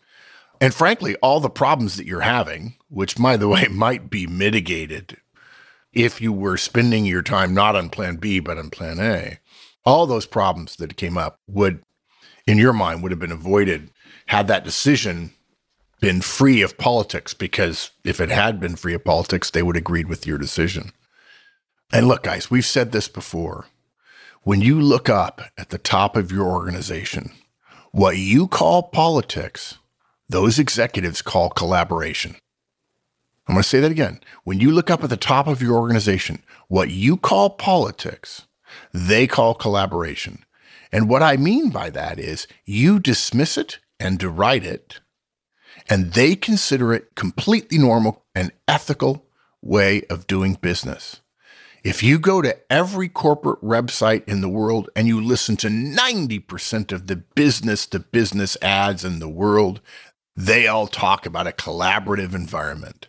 And 0.62 0.74
frankly, 0.74 1.18
all 1.18 1.42
the 1.42 1.50
problems 1.50 1.98
that 1.98 2.06
you're 2.06 2.22
having, 2.22 2.76
which 2.88 3.18
by 3.18 3.36
the 3.36 3.50
way 3.50 3.68
might 3.70 4.10
be 4.10 4.28
mitigated 4.28 5.18
if 5.92 6.22
you 6.22 6.32
were 6.32 6.56
spending 6.56 7.06
your 7.06 7.22
time 7.22 7.54
not 7.54 7.76
on 7.76 7.90
plan 7.90 8.16
B, 8.16 8.40
but 8.40 8.58
on 8.58 8.70
plan 8.70 8.98
A, 9.02 9.40
all 9.84 10.06
those 10.06 10.26
problems 10.26 10.78
that 10.78 10.96
came 10.96 11.18
up 11.18 11.38
would 11.46 11.84
in 12.48 12.58
your 12.58 12.74
mind 12.74 13.02
would 13.02 13.12
have 13.12 13.20
been 13.20 13.32
avoided 13.32 13.92
had 14.28 14.48
that 14.48 14.64
decision 14.64 15.32
been 16.00 16.22
free 16.22 16.62
of 16.62 16.78
politics 16.78 17.34
because 17.34 17.92
if 18.04 18.22
it 18.22 18.30
had 18.30 18.60
been 18.60 18.76
free 18.76 18.94
of 18.94 19.04
politics 19.04 19.50
they 19.50 19.62
would 19.62 19.76
have 19.76 19.82
agreed 19.82 20.08
with 20.08 20.26
your 20.26 20.38
decision. 20.38 20.92
And 21.92 22.08
look 22.08 22.24
guys 22.24 22.50
we've 22.50 22.66
said 22.66 22.92
this 22.92 23.08
before. 23.08 23.66
When 24.44 24.62
you 24.62 24.80
look 24.80 25.10
up 25.10 25.42
at 25.58 25.70
the 25.70 25.78
top 25.78 26.16
of 26.16 26.32
your 26.32 26.48
organization 26.48 27.32
what 27.92 28.18
you 28.18 28.48
call 28.48 28.84
politics 28.84 29.78
those 30.30 30.60
executives 30.60 31.24
call 31.24 31.50
collaboration. 31.50 32.36
I'm 33.48 33.56
going 33.56 33.64
to 33.64 33.68
say 33.68 33.80
that 33.80 33.90
again. 33.90 34.20
When 34.44 34.60
you 34.60 34.70
look 34.70 34.92
up 34.92 35.04
at 35.04 35.10
the 35.10 35.18
top 35.18 35.48
of 35.48 35.62
your 35.62 35.76
organization 35.76 36.44
what 36.68 36.92
you 36.92 37.18
call 37.18 37.50
politics 37.50 38.46
they 38.94 39.28
call 39.28 39.56
collaboration 39.56 40.46
and 40.92 41.10
what 41.10 41.22
I 41.22 41.38
mean 41.38 41.70
by 41.70 41.90
that 41.92 42.20
is 42.20 42.48
you 42.66 43.00
dismiss 43.00 43.58
it 43.58 43.80
and 44.00 44.18
deride 44.18 44.64
it, 44.64 45.00
and 45.90 46.14
they 46.14 46.36
consider 46.36 46.94
it 46.94 47.16
completely 47.16 47.78
normal 47.78 48.26
and 48.34 48.52
ethical 48.68 49.26
way 49.62 50.04
of 50.10 50.28
doing 50.28 50.56
business. 50.56 51.22
If 51.84 52.04
you 52.04 52.20
go 52.20 52.42
to 52.42 52.58
every 52.72 53.08
corporate 53.08 53.62
website 53.62 54.28
in 54.28 54.42
the 54.42 54.50
world 54.50 54.90
and 54.96 55.08
you 55.08 55.22
listen 55.22 55.56
to 55.58 55.68
90% 55.68 56.92
of 56.92 57.08
the 57.08 57.16
business 57.16 57.86
to 57.88 58.00
business 58.00 58.58
ads 58.62 59.06
in 59.06 59.20
the 59.20 59.30
world, 59.30 59.80
they 60.36 60.68
all 60.68 60.88
talk 60.88 61.26
about 61.26 61.48
a 61.48 61.52
collaborative 61.52 62.34
environment. 62.34 63.08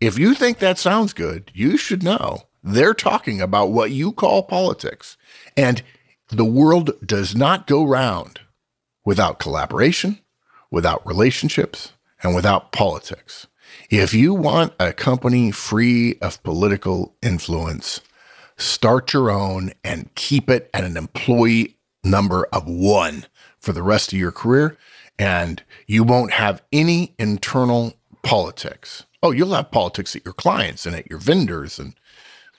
If 0.00 0.18
you 0.18 0.34
think 0.34 0.58
that 0.58 0.78
sounds 0.78 1.12
good, 1.12 1.50
you 1.54 1.76
should 1.76 2.02
know 2.02 2.42
they're 2.62 2.94
talking 2.94 3.40
about 3.40 3.70
what 3.70 3.92
you 3.92 4.10
call 4.12 4.42
politics. 4.42 5.16
And 5.56 5.82
the 6.28 6.44
world 6.44 6.92
does 7.04 7.34
not 7.34 7.66
go 7.66 7.84
round 7.84 8.40
without 9.04 9.38
collaboration, 9.38 10.18
without 10.70 11.06
relationships, 11.06 11.92
and 12.22 12.34
without 12.34 12.72
politics. 12.72 13.46
If 13.90 14.12
you 14.14 14.34
want 14.34 14.72
a 14.80 14.92
company 14.92 15.50
free 15.50 16.18
of 16.20 16.42
political 16.42 17.14
influence, 17.22 18.00
start 18.56 19.12
your 19.12 19.30
own 19.30 19.72
and 19.84 20.14
keep 20.14 20.50
it 20.50 20.70
at 20.74 20.84
an 20.84 20.96
employee 20.96 21.76
number 22.02 22.46
of 22.52 22.66
one 22.66 23.26
for 23.58 23.72
the 23.72 23.82
rest 23.82 24.12
of 24.12 24.18
your 24.18 24.32
career. 24.32 24.76
And 25.18 25.62
you 25.86 26.04
won't 26.04 26.32
have 26.32 26.62
any 26.72 27.14
internal 27.18 27.94
politics. 28.22 29.04
Oh, 29.22 29.30
you'll 29.30 29.54
have 29.54 29.70
politics 29.70 30.14
at 30.14 30.24
your 30.24 30.34
clients 30.34 30.86
and 30.86 30.94
at 30.94 31.08
your 31.08 31.18
vendors 31.18 31.78
and 31.78 31.94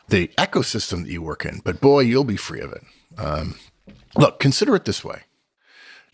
the 0.09 0.29
ecosystem 0.37 1.03
that 1.03 1.11
you 1.11 1.21
work 1.21 1.45
in, 1.45 1.61
but 1.63 1.81
boy, 1.81 2.01
you'll 2.01 2.23
be 2.23 2.37
free 2.37 2.61
of 2.61 2.71
it. 2.71 2.83
Um, 3.17 3.55
look, 4.15 4.39
consider 4.39 4.75
it 4.75 4.85
this 4.85 5.03
way. 5.03 5.23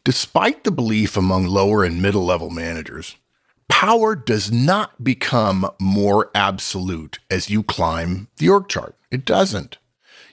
Despite 0.03 0.63
the 0.63 0.71
belief 0.71 1.15
among 1.15 1.45
lower 1.45 1.83
and 1.83 2.01
middle 2.01 2.25
level 2.25 2.49
managers, 2.49 3.15
power 3.69 4.15
does 4.15 4.51
not 4.51 5.03
become 5.03 5.69
more 5.79 6.29
absolute 6.35 7.19
as 7.29 7.49
you 7.49 7.63
climb 7.63 8.27
the 8.37 8.49
org 8.49 8.67
chart. 8.67 8.95
It 9.11 9.25
doesn't. 9.25 9.77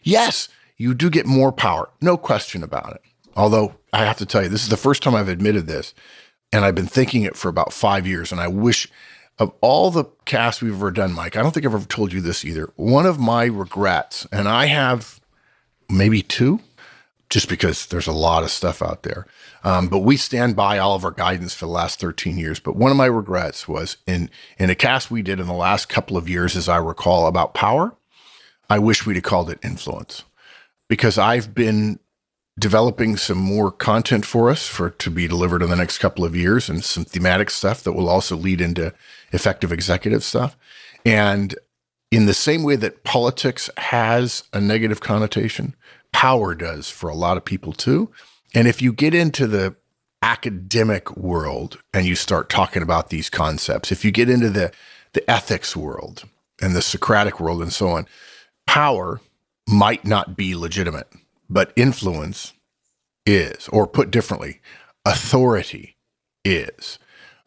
Yes, 0.02 0.48
you 0.76 0.94
do 0.94 1.10
get 1.10 1.26
more 1.26 1.52
power, 1.52 1.90
no 2.00 2.16
question 2.16 2.62
about 2.62 2.94
it. 2.94 3.02
Although 3.36 3.76
I 3.92 4.04
have 4.04 4.18
to 4.18 4.26
tell 4.26 4.42
you, 4.42 4.48
this 4.48 4.62
is 4.62 4.70
the 4.70 4.76
first 4.76 5.02
time 5.02 5.14
I've 5.14 5.28
admitted 5.28 5.66
this, 5.66 5.94
and 6.52 6.64
I've 6.64 6.74
been 6.74 6.86
thinking 6.86 7.22
it 7.22 7.36
for 7.36 7.48
about 7.48 7.72
five 7.72 8.06
years. 8.06 8.32
And 8.32 8.40
I 8.40 8.48
wish 8.48 8.88
of 9.40 9.52
all 9.62 9.90
the 9.90 10.04
casts 10.26 10.60
we've 10.60 10.74
ever 10.74 10.90
done, 10.90 11.12
Mike, 11.12 11.34
I 11.34 11.42
don't 11.42 11.52
think 11.52 11.64
I've 11.64 11.74
ever 11.74 11.86
told 11.86 12.12
you 12.12 12.20
this 12.20 12.44
either. 12.44 12.70
One 12.76 13.06
of 13.06 13.18
my 13.18 13.46
regrets, 13.46 14.26
and 14.30 14.46
I 14.46 14.66
have 14.66 15.18
maybe 15.88 16.22
two, 16.22 16.60
just 17.30 17.48
because 17.48 17.86
there's 17.86 18.06
a 18.06 18.12
lot 18.12 18.42
of 18.42 18.50
stuff 18.50 18.82
out 18.82 19.02
there. 19.02 19.26
Um, 19.64 19.88
but 19.88 20.00
we 20.00 20.16
stand 20.16 20.56
by 20.56 20.78
all 20.78 20.94
of 20.94 21.04
our 21.04 21.10
guidance 21.10 21.54
for 21.54 21.64
the 21.64 21.72
last 21.72 22.00
13 22.00 22.36
years. 22.36 22.60
But 22.60 22.76
one 22.76 22.90
of 22.90 22.96
my 22.96 23.06
regrets 23.06 23.66
was 23.66 23.96
in 24.06 24.30
in 24.58 24.68
a 24.68 24.74
cast 24.74 25.10
we 25.10 25.22
did 25.22 25.40
in 25.40 25.46
the 25.46 25.52
last 25.54 25.88
couple 25.88 26.16
of 26.16 26.28
years, 26.28 26.54
as 26.54 26.68
I 26.68 26.76
recall, 26.76 27.26
about 27.26 27.54
power. 27.54 27.94
I 28.68 28.78
wish 28.78 29.06
we'd 29.06 29.16
have 29.16 29.24
called 29.24 29.50
it 29.50 29.58
influence 29.62 30.24
because 30.88 31.18
I've 31.18 31.54
been 31.54 31.98
developing 32.60 33.16
some 33.16 33.38
more 33.38 33.72
content 33.72 34.24
for 34.24 34.50
us 34.50 34.68
for 34.68 34.90
to 34.90 35.10
be 35.10 35.26
delivered 35.26 35.62
in 35.62 35.70
the 35.70 35.76
next 35.76 35.98
couple 35.98 36.24
of 36.24 36.36
years 36.36 36.68
and 36.68 36.84
some 36.84 37.04
thematic 37.04 37.50
stuff 37.50 37.82
that 37.82 37.94
will 37.94 38.08
also 38.08 38.36
lead 38.36 38.60
into 38.60 38.92
effective 39.32 39.72
executive 39.72 40.22
stuff. 40.22 40.56
And 41.04 41.54
in 42.10 42.26
the 42.26 42.34
same 42.34 42.62
way 42.62 42.76
that 42.76 43.02
politics 43.02 43.70
has 43.78 44.44
a 44.52 44.60
negative 44.60 45.00
connotation, 45.00 45.74
power 46.12 46.54
does 46.54 46.90
for 46.90 47.08
a 47.08 47.14
lot 47.14 47.36
of 47.36 47.44
people 47.44 47.72
too. 47.72 48.10
And 48.54 48.68
if 48.68 48.82
you 48.82 48.92
get 48.92 49.14
into 49.14 49.46
the 49.46 49.74
academic 50.22 51.16
world 51.16 51.78
and 51.94 52.04
you 52.04 52.14
start 52.14 52.50
talking 52.50 52.82
about 52.82 53.08
these 53.08 53.30
concepts, 53.30 53.90
if 53.90 54.04
you 54.04 54.10
get 54.10 54.28
into 54.28 54.50
the, 54.50 54.70
the 55.14 55.28
ethics 55.30 55.74
world 55.74 56.24
and 56.60 56.76
the 56.76 56.82
Socratic 56.82 57.40
world 57.40 57.62
and 57.62 57.72
so 57.72 57.88
on, 57.88 58.06
power 58.66 59.20
might 59.66 60.04
not 60.04 60.36
be 60.36 60.54
legitimate, 60.54 61.08
but 61.50 61.72
influence 61.76 62.54
is, 63.26 63.68
or 63.68 63.86
put 63.86 64.10
differently, 64.10 64.60
authority 65.04 65.96
is. 66.44 66.98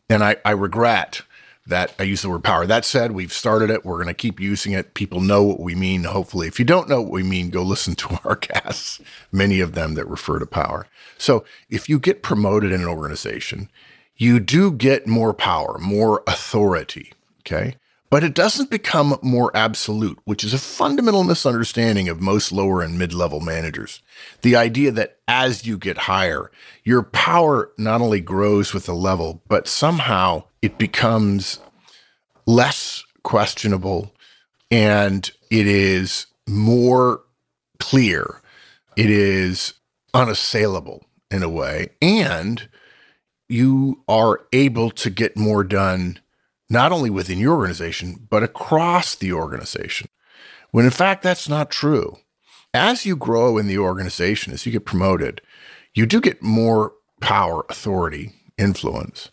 And 0.10 0.24
I, 0.24 0.36
I 0.46 0.52
regret 0.52 1.22
that 1.66 1.94
I 1.98 2.04
use 2.04 2.22
the 2.22 2.30
word 2.30 2.44
power. 2.44 2.66
That 2.66 2.84
said, 2.84 3.14
we've 3.14 3.32
started 3.32 3.70
it. 3.70 3.86
We're 3.86 3.96
going 3.96 4.08
to 4.08 4.14
keep 4.14 4.40
using 4.40 4.74
it. 4.74 4.94
People 4.94 5.22
know 5.22 5.44
what 5.44 5.62
we 5.62 5.76
mean, 5.76 6.04
hopefully. 6.04 6.48
If 6.48 6.60
you 6.60 6.66
don't 6.66 6.90
know 6.90 7.02
what 7.02 7.12
we 7.12 7.24
mean, 7.24 7.50
go 7.50 7.64
listen 7.64 7.96
to 7.96 8.20
our 8.26 8.36
casts, 8.36 9.00
many 9.32 9.62
of 9.62 9.74
them 9.74 9.94
that 9.94 10.08
refer 10.08 10.40
to 10.40 10.46
power. 10.46 10.88
So 11.18 11.46
if 11.70 11.88
you 11.88 12.00
get 12.00 12.22
promoted 12.22 12.74
in 12.74 12.82
an 12.82 12.88
organization, 12.88 13.72
you 14.18 14.40
do 14.40 14.72
get 14.72 15.08
more 15.08 15.34
power, 15.34 15.78
more 15.80 16.22
authority. 16.28 17.14
Okay. 17.42 17.78
But 18.14 18.24
it 18.24 18.36
doesn't 18.36 18.70
become 18.70 19.18
more 19.24 19.50
absolute, 19.58 20.20
which 20.24 20.44
is 20.44 20.54
a 20.54 20.60
fundamental 20.60 21.24
misunderstanding 21.24 22.10
of 22.10 22.22
most 22.22 22.52
lower 22.52 22.84
and 22.84 23.00
mid 23.00 23.12
level 23.12 23.40
managers. 23.40 24.04
The 24.44 24.56
idea 24.56 24.92
that 24.92 25.18
as 25.28 25.66
you 25.66 25.80
get 25.80 25.98
higher, 25.98 26.52
your 26.84 27.02
power 27.02 27.72
not 27.76 28.02
only 28.02 28.22
grows 28.22 28.72
with 28.72 28.86
the 28.86 28.94
level, 28.94 29.42
but 29.48 29.68
somehow 29.68 30.44
it 30.62 30.78
becomes 30.78 31.58
less 32.46 33.04
questionable 33.24 34.14
and 34.70 35.32
it 35.50 35.66
is 35.66 36.28
more 36.48 37.24
clear. 37.80 38.42
It 38.96 39.10
is 39.10 39.74
unassailable 40.14 41.04
in 41.32 41.42
a 41.42 41.50
way. 41.50 41.90
And 42.00 42.70
you 43.50 44.04
are 44.08 44.42
able 44.54 44.92
to 44.92 45.10
get 45.10 45.36
more 45.36 45.64
done, 45.64 46.20
not 46.70 46.92
only 46.92 47.10
within 47.10 47.40
your 47.40 47.56
organization, 47.56 48.28
but 48.30 48.44
across 48.44 49.16
the 49.16 49.34
organization. 49.34 50.08
When 50.72 50.86
in 50.86 50.92
fact, 50.92 51.24
that's 51.24 51.48
not 51.48 51.70
true. 51.70 52.18
As 52.74 53.06
you 53.06 53.16
grow 53.16 53.58
in 53.58 53.68
the 53.68 53.78
organization, 53.78 54.54
as 54.54 54.66
you 54.66 54.72
get 54.72 54.86
promoted, 54.86 55.42
you 55.94 56.06
do 56.06 56.20
get 56.20 56.42
more 56.42 56.94
power, 57.22 57.66
authority, 57.70 58.32
influence 58.58 59.30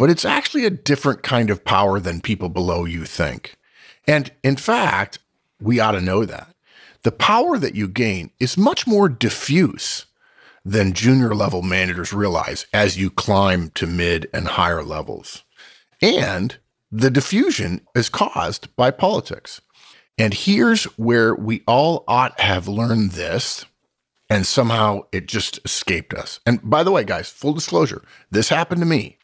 but 0.00 0.08
it's 0.08 0.24
actually 0.24 0.64
a 0.64 0.70
different 0.70 1.22
kind 1.22 1.50
of 1.50 1.62
power 1.62 2.00
than 2.00 2.22
people 2.22 2.48
below 2.48 2.86
you 2.86 3.04
think. 3.04 3.58
And 4.06 4.32
in 4.42 4.56
fact, 4.56 5.18
we 5.60 5.78
ought 5.78 5.90
to 5.90 6.00
know 6.00 6.24
that. 6.24 6.54
The 7.02 7.12
power 7.12 7.58
that 7.58 7.74
you 7.74 7.86
gain 7.86 8.30
is 8.40 8.56
much 8.56 8.86
more 8.86 9.10
diffuse 9.10 10.06
than 10.64 10.94
junior 10.94 11.34
level 11.34 11.60
managers 11.60 12.14
realize 12.14 12.64
as 12.72 12.96
you 12.96 13.10
climb 13.10 13.68
to 13.72 13.86
mid 13.86 14.26
and 14.32 14.48
higher 14.48 14.82
levels. 14.82 15.44
And 16.00 16.56
the 16.90 17.10
diffusion 17.10 17.86
is 17.94 18.08
caused 18.08 18.74
by 18.76 18.90
politics. 18.90 19.60
And 20.18 20.34
here's 20.34 20.84
where 20.98 21.34
we 21.34 21.62
all 21.66 22.04
ought 22.08 22.38
have 22.40 22.68
learned 22.68 23.12
this 23.12 23.64
And 24.28 24.46
somehow 24.46 25.02
it 25.10 25.26
just 25.26 25.58
escaped 25.64 26.14
us. 26.14 26.38
And 26.46 26.60
by 26.62 26.84
the 26.84 26.92
way, 26.92 27.02
guys, 27.02 27.28
full 27.28 27.52
disclosure, 27.52 28.02
this 28.30 28.48
happened 28.48 28.80
to 28.80 28.86
me. 28.86 29.18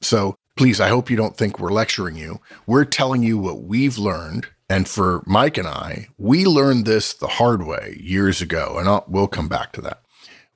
So 0.00 0.34
please, 0.56 0.80
I 0.80 0.88
hope 0.88 1.10
you 1.10 1.16
don't 1.16 1.36
think 1.36 1.58
we're 1.58 1.70
lecturing 1.70 2.16
you. 2.16 2.40
We're 2.66 2.84
telling 2.84 3.22
you 3.22 3.38
what 3.38 3.62
we've 3.62 3.98
learned. 3.98 4.48
And 4.68 4.88
for 4.88 5.22
Mike 5.26 5.58
and 5.58 5.68
I, 5.68 6.08
we 6.18 6.44
learned 6.44 6.86
this 6.86 7.12
the 7.12 7.28
hard 7.28 7.64
way 7.64 7.96
years 8.00 8.40
ago. 8.40 8.76
And 8.78 8.88
I'll, 8.88 9.04
we'll 9.06 9.28
come 9.28 9.48
back 9.48 9.72
to 9.72 9.80
that. 9.82 10.02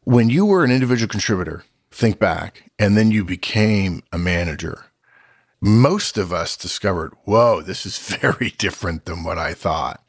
When 0.02 0.30
you 0.30 0.44
were 0.46 0.64
an 0.64 0.70
individual 0.72 1.08
contributor, 1.08 1.64
think 1.90 2.18
back, 2.18 2.70
and 2.78 2.96
then 2.96 3.10
you 3.10 3.24
became 3.24 4.02
a 4.12 4.18
manager 4.18 4.86
most 5.60 6.18
of 6.18 6.32
us 6.32 6.56
discovered, 6.56 7.14
whoa, 7.24 7.62
this 7.62 7.86
is 7.86 7.98
very 8.20 8.50
different 8.50 9.04
than 9.04 9.24
what 9.24 9.38
I 9.38 9.54
thought. 9.54 10.02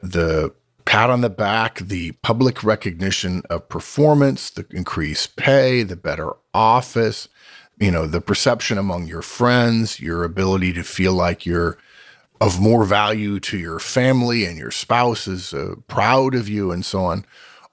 The 0.00 0.54
pat 0.84 1.10
on 1.10 1.22
the 1.22 1.30
back, 1.30 1.78
the 1.78 2.12
public 2.22 2.62
recognition 2.62 3.42
of 3.48 3.68
performance, 3.68 4.50
the 4.50 4.66
increased 4.70 5.36
pay, 5.36 5.82
the 5.82 5.96
better 5.96 6.32
office, 6.52 7.28
you 7.78 7.90
know, 7.90 8.06
the 8.06 8.20
perception 8.20 8.78
among 8.78 9.06
your 9.06 9.22
friends, 9.22 9.98
your 9.98 10.24
ability 10.24 10.72
to 10.74 10.82
feel 10.82 11.12
like 11.12 11.46
you're 11.46 11.78
of 12.40 12.60
more 12.60 12.84
value 12.84 13.40
to 13.40 13.56
your 13.56 13.78
family 13.78 14.44
and 14.44 14.58
your 14.58 14.70
spouse 14.70 15.26
is 15.26 15.54
uh, 15.54 15.74
proud 15.88 16.34
of 16.34 16.48
you 16.48 16.70
and 16.70 16.84
so 16.84 17.04
on. 17.04 17.24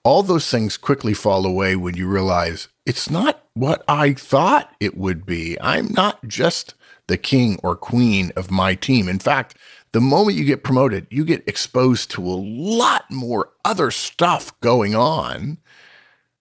All 0.03 0.23
those 0.23 0.49
things 0.49 0.77
quickly 0.77 1.13
fall 1.13 1.45
away 1.45 1.75
when 1.75 1.95
you 1.95 2.07
realize 2.07 2.67
it's 2.85 3.09
not 3.09 3.43
what 3.53 3.83
I 3.87 4.13
thought 4.13 4.73
it 4.79 4.97
would 4.97 5.25
be. 5.25 5.59
I'm 5.61 5.91
not 5.93 6.25
just 6.27 6.73
the 7.11 7.17
king 7.17 7.59
or 7.61 7.75
queen 7.75 8.31
of 8.37 8.49
my 8.49 8.73
team. 8.73 9.09
In 9.09 9.19
fact, 9.19 9.57
the 9.91 9.99
moment 9.99 10.37
you 10.37 10.45
get 10.45 10.63
promoted, 10.63 11.05
you 11.09 11.25
get 11.25 11.45
exposed 11.45 12.09
to 12.11 12.25
a 12.25 12.39
lot 12.39 13.03
more 13.11 13.49
other 13.65 13.91
stuff 13.91 14.57
going 14.61 14.95
on. 14.95 15.57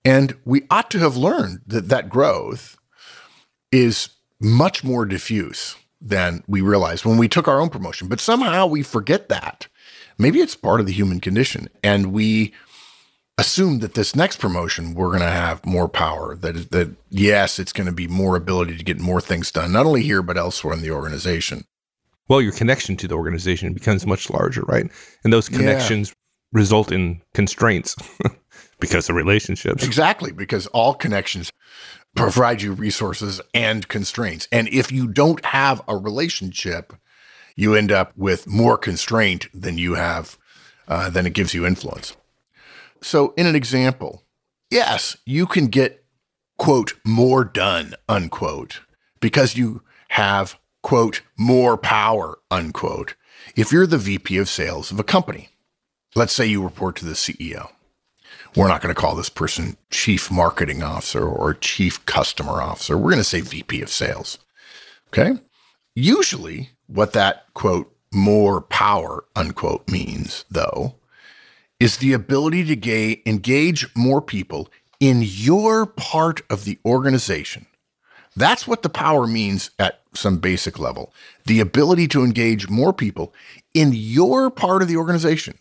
And 0.04 0.36
we 0.44 0.62
ought 0.70 0.88
to 0.92 1.00
have 1.00 1.16
learned 1.16 1.62
that 1.66 1.88
that 1.88 2.08
growth 2.08 2.78
is 3.72 4.10
much 4.40 4.84
more 4.84 5.04
diffuse 5.04 5.74
than 6.00 6.44
we 6.46 6.60
realized 6.60 7.04
when 7.04 7.18
we 7.18 7.28
took 7.28 7.48
our 7.48 7.60
own 7.60 7.68
promotion. 7.68 8.06
But 8.06 8.20
somehow 8.20 8.66
we 8.66 8.84
forget 8.84 9.28
that. 9.28 9.66
Maybe 10.18 10.38
it's 10.38 10.54
part 10.54 10.78
of 10.78 10.86
the 10.86 10.92
human 10.92 11.18
condition. 11.18 11.68
And 11.82 12.12
we 12.12 12.54
assume 13.40 13.78
that 13.80 13.94
this 13.94 14.14
next 14.14 14.38
promotion 14.38 14.94
we're 14.94 15.08
going 15.08 15.20
to 15.20 15.26
have 15.26 15.64
more 15.64 15.88
power 15.88 16.36
that 16.36 16.70
that 16.70 16.94
yes 17.08 17.58
it's 17.58 17.72
going 17.72 17.86
to 17.86 17.92
be 17.92 18.06
more 18.06 18.36
ability 18.36 18.76
to 18.76 18.84
get 18.84 19.00
more 19.00 19.20
things 19.20 19.50
done 19.50 19.72
not 19.72 19.86
only 19.86 20.02
here 20.02 20.22
but 20.22 20.36
elsewhere 20.36 20.74
in 20.74 20.82
the 20.82 20.90
organization. 20.90 21.64
Well 22.28 22.42
your 22.42 22.52
connection 22.52 22.96
to 22.96 23.08
the 23.08 23.16
organization 23.16 23.72
becomes 23.72 24.06
much 24.06 24.30
larger 24.30 24.62
right? 24.62 24.90
And 25.24 25.32
those 25.32 25.48
connections 25.48 26.10
yeah. 26.10 26.60
result 26.60 26.92
in 26.92 27.22
constraints 27.34 27.96
because 28.80 29.08
of 29.08 29.16
relationships. 29.16 29.84
Exactly 29.84 30.32
because 30.32 30.66
all 30.68 30.94
connections 30.94 31.50
provide 32.16 32.60
you 32.60 32.72
resources 32.72 33.40
and 33.54 33.86
constraints. 33.86 34.48
And 34.50 34.68
if 34.68 34.90
you 34.90 35.06
don't 35.06 35.44
have 35.44 35.80
a 35.88 35.96
relationship 35.96 36.92
you 37.56 37.74
end 37.74 37.92
up 37.92 38.12
with 38.16 38.46
more 38.46 38.78
constraint 38.78 39.48
than 39.52 39.76
you 39.76 39.94
have 39.94 40.38
uh, 40.88 41.10
than 41.10 41.26
it 41.26 41.34
gives 41.34 41.54
you 41.54 41.66
influence 41.66 42.16
so, 43.02 43.32
in 43.36 43.46
an 43.46 43.56
example, 43.56 44.24
yes, 44.70 45.16
you 45.24 45.46
can 45.46 45.66
get, 45.68 46.04
quote, 46.58 46.94
more 47.04 47.44
done, 47.44 47.94
unquote, 48.08 48.80
because 49.20 49.56
you 49.56 49.82
have, 50.10 50.58
quote, 50.82 51.22
more 51.38 51.76
power, 51.76 52.38
unquote. 52.50 53.14
If 53.56 53.72
you're 53.72 53.86
the 53.86 53.98
VP 53.98 54.36
of 54.38 54.48
sales 54.48 54.90
of 54.90 55.00
a 55.00 55.04
company, 55.04 55.48
let's 56.14 56.32
say 56.32 56.46
you 56.46 56.62
report 56.62 56.96
to 56.96 57.04
the 57.04 57.12
CEO. 57.12 57.70
We're 58.56 58.68
not 58.68 58.82
going 58.82 58.94
to 58.94 59.00
call 59.00 59.14
this 59.14 59.28
person 59.28 59.76
chief 59.90 60.30
marketing 60.30 60.82
officer 60.82 61.24
or 61.24 61.54
chief 61.54 62.04
customer 62.06 62.60
officer. 62.60 62.96
We're 62.96 63.10
going 63.10 63.18
to 63.18 63.24
say 63.24 63.40
VP 63.40 63.80
of 63.82 63.90
sales. 63.90 64.38
Okay. 65.08 65.40
Usually, 65.94 66.70
what 66.86 67.12
that 67.12 67.46
quote, 67.54 67.94
more 68.12 68.60
power, 68.60 69.24
unquote, 69.36 69.88
means, 69.88 70.44
though, 70.50 70.96
is 71.80 71.96
the 71.96 72.12
ability 72.12 72.64
to 72.66 72.76
ga- 72.76 73.22
engage 73.26 73.88
more 73.96 74.20
people 74.20 74.68
in 75.00 75.22
your 75.22 75.86
part 75.86 76.42
of 76.50 76.64
the 76.64 76.78
organization. 76.84 77.66
That's 78.36 78.68
what 78.68 78.82
the 78.82 78.88
power 78.88 79.26
means 79.26 79.70
at 79.78 80.02
some 80.14 80.38
basic 80.38 80.78
level. 80.78 81.12
The 81.46 81.60
ability 81.60 82.06
to 82.08 82.22
engage 82.22 82.68
more 82.68 82.92
people 82.92 83.34
in 83.74 83.92
your 83.92 84.50
part 84.50 84.82
of 84.82 84.88
the 84.88 84.96
organization 84.96 85.58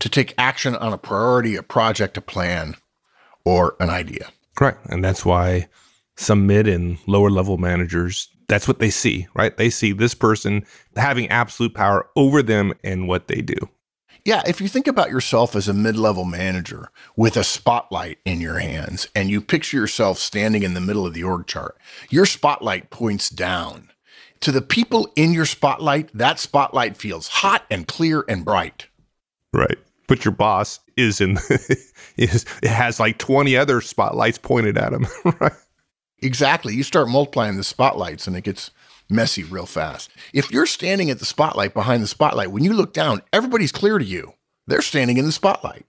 to 0.00 0.08
take 0.08 0.34
action 0.36 0.74
on 0.76 0.92
a 0.92 0.98
priority, 0.98 1.56
a 1.56 1.62
project, 1.62 2.16
a 2.16 2.20
plan, 2.20 2.76
or 3.44 3.76
an 3.80 3.90
idea. 3.90 4.28
Right. 4.60 4.76
And 4.86 5.04
that's 5.04 5.24
why 5.24 5.68
some 6.16 6.46
mid 6.46 6.66
and 6.68 6.98
lower 7.06 7.30
level 7.30 7.58
managers, 7.58 8.28
that's 8.48 8.68
what 8.68 8.80
they 8.80 8.90
see, 8.90 9.28
right? 9.34 9.56
They 9.56 9.70
see 9.70 9.92
this 9.92 10.14
person 10.14 10.64
having 10.96 11.28
absolute 11.28 11.74
power 11.74 12.08
over 12.16 12.42
them 12.42 12.74
and 12.82 13.08
what 13.08 13.28
they 13.28 13.40
do. 13.40 13.56
Yeah, 14.24 14.42
if 14.46 14.60
you 14.60 14.68
think 14.68 14.86
about 14.86 15.10
yourself 15.10 15.56
as 15.56 15.68
a 15.68 15.74
mid 15.74 15.96
level 15.96 16.24
manager 16.24 16.90
with 17.16 17.36
a 17.36 17.44
spotlight 17.44 18.18
in 18.24 18.40
your 18.40 18.58
hands 18.58 19.08
and 19.14 19.30
you 19.30 19.40
picture 19.40 19.76
yourself 19.76 20.18
standing 20.18 20.62
in 20.62 20.74
the 20.74 20.80
middle 20.80 21.06
of 21.06 21.14
the 21.14 21.24
org 21.24 21.46
chart, 21.46 21.78
your 22.10 22.26
spotlight 22.26 22.90
points 22.90 23.30
down. 23.30 23.90
To 24.40 24.52
the 24.52 24.62
people 24.62 25.12
in 25.16 25.32
your 25.32 25.46
spotlight, 25.46 26.10
that 26.16 26.38
spotlight 26.38 26.96
feels 26.96 27.28
hot 27.28 27.64
and 27.70 27.88
clear 27.88 28.24
and 28.28 28.44
bright. 28.44 28.86
Right. 29.52 29.78
But 30.06 30.24
your 30.24 30.32
boss 30.32 30.80
is 30.96 31.20
in 31.20 31.38
is 32.16 32.44
it 32.62 32.70
has 32.70 33.00
like 33.00 33.18
20 33.18 33.56
other 33.56 33.80
spotlights 33.80 34.38
pointed 34.38 34.78
at 34.78 34.92
him, 34.92 35.06
right? 35.40 35.52
Exactly. 36.20 36.74
You 36.74 36.82
start 36.82 37.08
multiplying 37.08 37.56
the 37.56 37.64
spotlights 37.64 38.26
and 38.26 38.36
it 38.36 38.44
gets 38.44 38.70
messy 39.08 39.44
real 39.44 39.66
fast. 39.66 40.10
If 40.32 40.50
you're 40.50 40.66
standing 40.66 41.10
at 41.10 41.18
the 41.18 41.24
spotlight 41.24 41.74
behind 41.74 42.02
the 42.02 42.08
spotlight, 42.08 42.50
when 42.50 42.64
you 42.64 42.72
look 42.72 42.92
down, 42.92 43.22
everybody's 43.32 43.72
clear 43.72 43.98
to 43.98 44.04
you. 44.04 44.34
They're 44.66 44.82
standing 44.82 45.16
in 45.16 45.24
the 45.24 45.32
spotlight. 45.32 45.86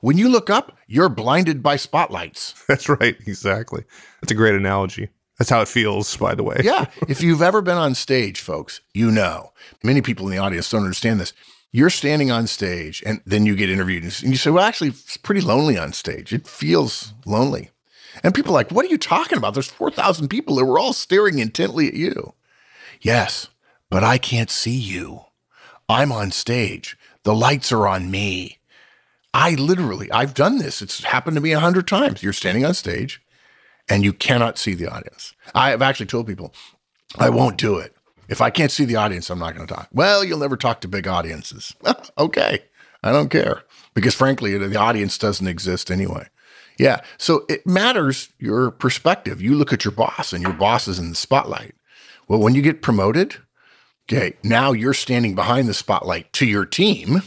When 0.00 0.18
you 0.18 0.28
look 0.28 0.50
up, 0.50 0.76
you're 0.86 1.08
blinded 1.08 1.62
by 1.62 1.76
spotlights. 1.76 2.54
That's 2.68 2.88
right. 2.88 3.16
Exactly. 3.26 3.84
That's 4.20 4.32
a 4.32 4.36
great 4.36 4.54
analogy. 4.54 5.08
That's 5.38 5.50
how 5.50 5.60
it 5.60 5.68
feels, 5.68 6.16
by 6.16 6.34
the 6.34 6.42
way. 6.42 6.60
yeah. 6.64 6.86
If 7.08 7.22
you've 7.22 7.42
ever 7.42 7.60
been 7.62 7.76
on 7.76 7.94
stage, 7.94 8.40
folks, 8.40 8.80
you 8.94 9.10
know. 9.10 9.52
Many 9.82 10.00
people 10.00 10.26
in 10.26 10.32
the 10.32 10.38
audience 10.38 10.70
don't 10.70 10.82
understand 10.82 11.20
this. 11.20 11.32
You're 11.72 11.90
standing 11.90 12.30
on 12.30 12.46
stage 12.46 13.02
and 13.04 13.20
then 13.26 13.44
you 13.44 13.54
get 13.54 13.68
interviewed 13.68 14.02
and 14.04 14.22
you 14.22 14.36
say, 14.36 14.50
Well, 14.50 14.64
actually, 14.64 14.88
it's 14.90 15.18
pretty 15.18 15.42
lonely 15.42 15.76
on 15.76 15.92
stage. 15.92 16.32
It 16.32 16.46
feels 16.46 17.12
lonely. 17.26 17.70
And 18.22 18.34
people 18.34 18.52
are 18.52 18.54
like, 18.54 18.70
What 18.70 18.84
are 18.84 18.88
you 18.88 18.98
talking 18.98 19.38
about? 19.38 19.54
There's 19.54 19.70
4,000 19.70 20.28
people 20.28 20.56
that 20.56 20.64
were 20.64 20.78
all 20.78 20.92
staring 20.92 21.38
intently 21.38 21.88
at 21.88 21.94
you. 21.94 22.34
Yes, 23.00 23.48
but 23.90 24.04
I 24.04 24.18
can't 24.18 24.50
see 24.50 24.76
you. 24.76 25.24
I'm 25.88 26.12
on 26.12 26.30
stage. 26.30 26.96
The 27.22 27.34
lights 27.34 27.72
are 27.72 27.86
on 27.86 28.10
me. 28.10 28.58
I 29.34 29.50
literally, 29.54 30.10
I've 30.10 30.34
done 30.34 30.58
this. 30.58 30.80
It's 30.80 31.04
happened 31.04 31.36
to 31.36 31.40
me 31.40 31.52
a 31.52 31.60
hundred 31.60 31.86
times. 31.86 32.22
You're 32.22 32.32
standing 32.32 32.64
on 32.64 32.74
stage 32.74 33.20
and 33.88 34.04
you 34.04 34.12
cannot 34.12 34.58
see 34.58 34.74
the 34.74 34.88
audience. 34.88 35.34
I 35.54 35.70
have 35.70 35.82
actually 35.82 36.06
told 36.06 36.26
people, 36.26 36.54
I 37.18 37.30
won't 37.30 37.58
do 37.58 37.78
it. 37.78 37.94
If 38.28 38.40
I 38.40 38.50
can't 38.50 38.72
see 38.72 38.84
the 38.84 38.96
audience, 38.96 39.30
I'm 39.30 39.38
not 39.38 39.54
going 39.54 39.66
to 39.66 39.74
talk. 39.74 39.88
Well, 39.92 40.24
you'll 40.24 40.38
never 40.38 40.56
talk 40.56 40.80
to 40.80 40.88
big 40.88 41.06
audiences. 41.06 41.74
okay. 42.18 42.64
I 43.02 43.12
don't 43.12 43.28
care 43.28 43.62
because 43.94 44.14
frankly, 44.14 44.56
the 44.56 44.78
audience 44.78 45.16
doesn't 45.18 45.46
exist 45.46 45.90
anyway. 45.90 46.26
Yeah. 46.78 47.00
So 47.18 47.44
it 47.48 47.66
matters 47.66 48.28
your 48.38 48.70
perspective. 48.70 49.40
You 49.40 49.54
look 49.54 49.72
at 49.72 49.84
your 49.84 49.92
boss 49.92 50.32
and 50.32 50.42
your 50.42 50.52
boss 50.52 50.88
is 50.88 50.98
in 50.98 51.10
the 51.10 51.16
spotlight. 51.16 51.74
Well, 52.28 52.40
when 52.40 52.54
you 52.54 52.62
get 52.62 52.82
promoted, 52.82 53.36
okay, 54.08 54.36
now 54.42 54.72
you're 54.72 54.94
standing 54.94 55.34
behind 55.34 55.68
the 55.68 55.74
spotlight 55.74 56.32
to 56.34 56.46
your 56.46 56.66
team 56.66 57.22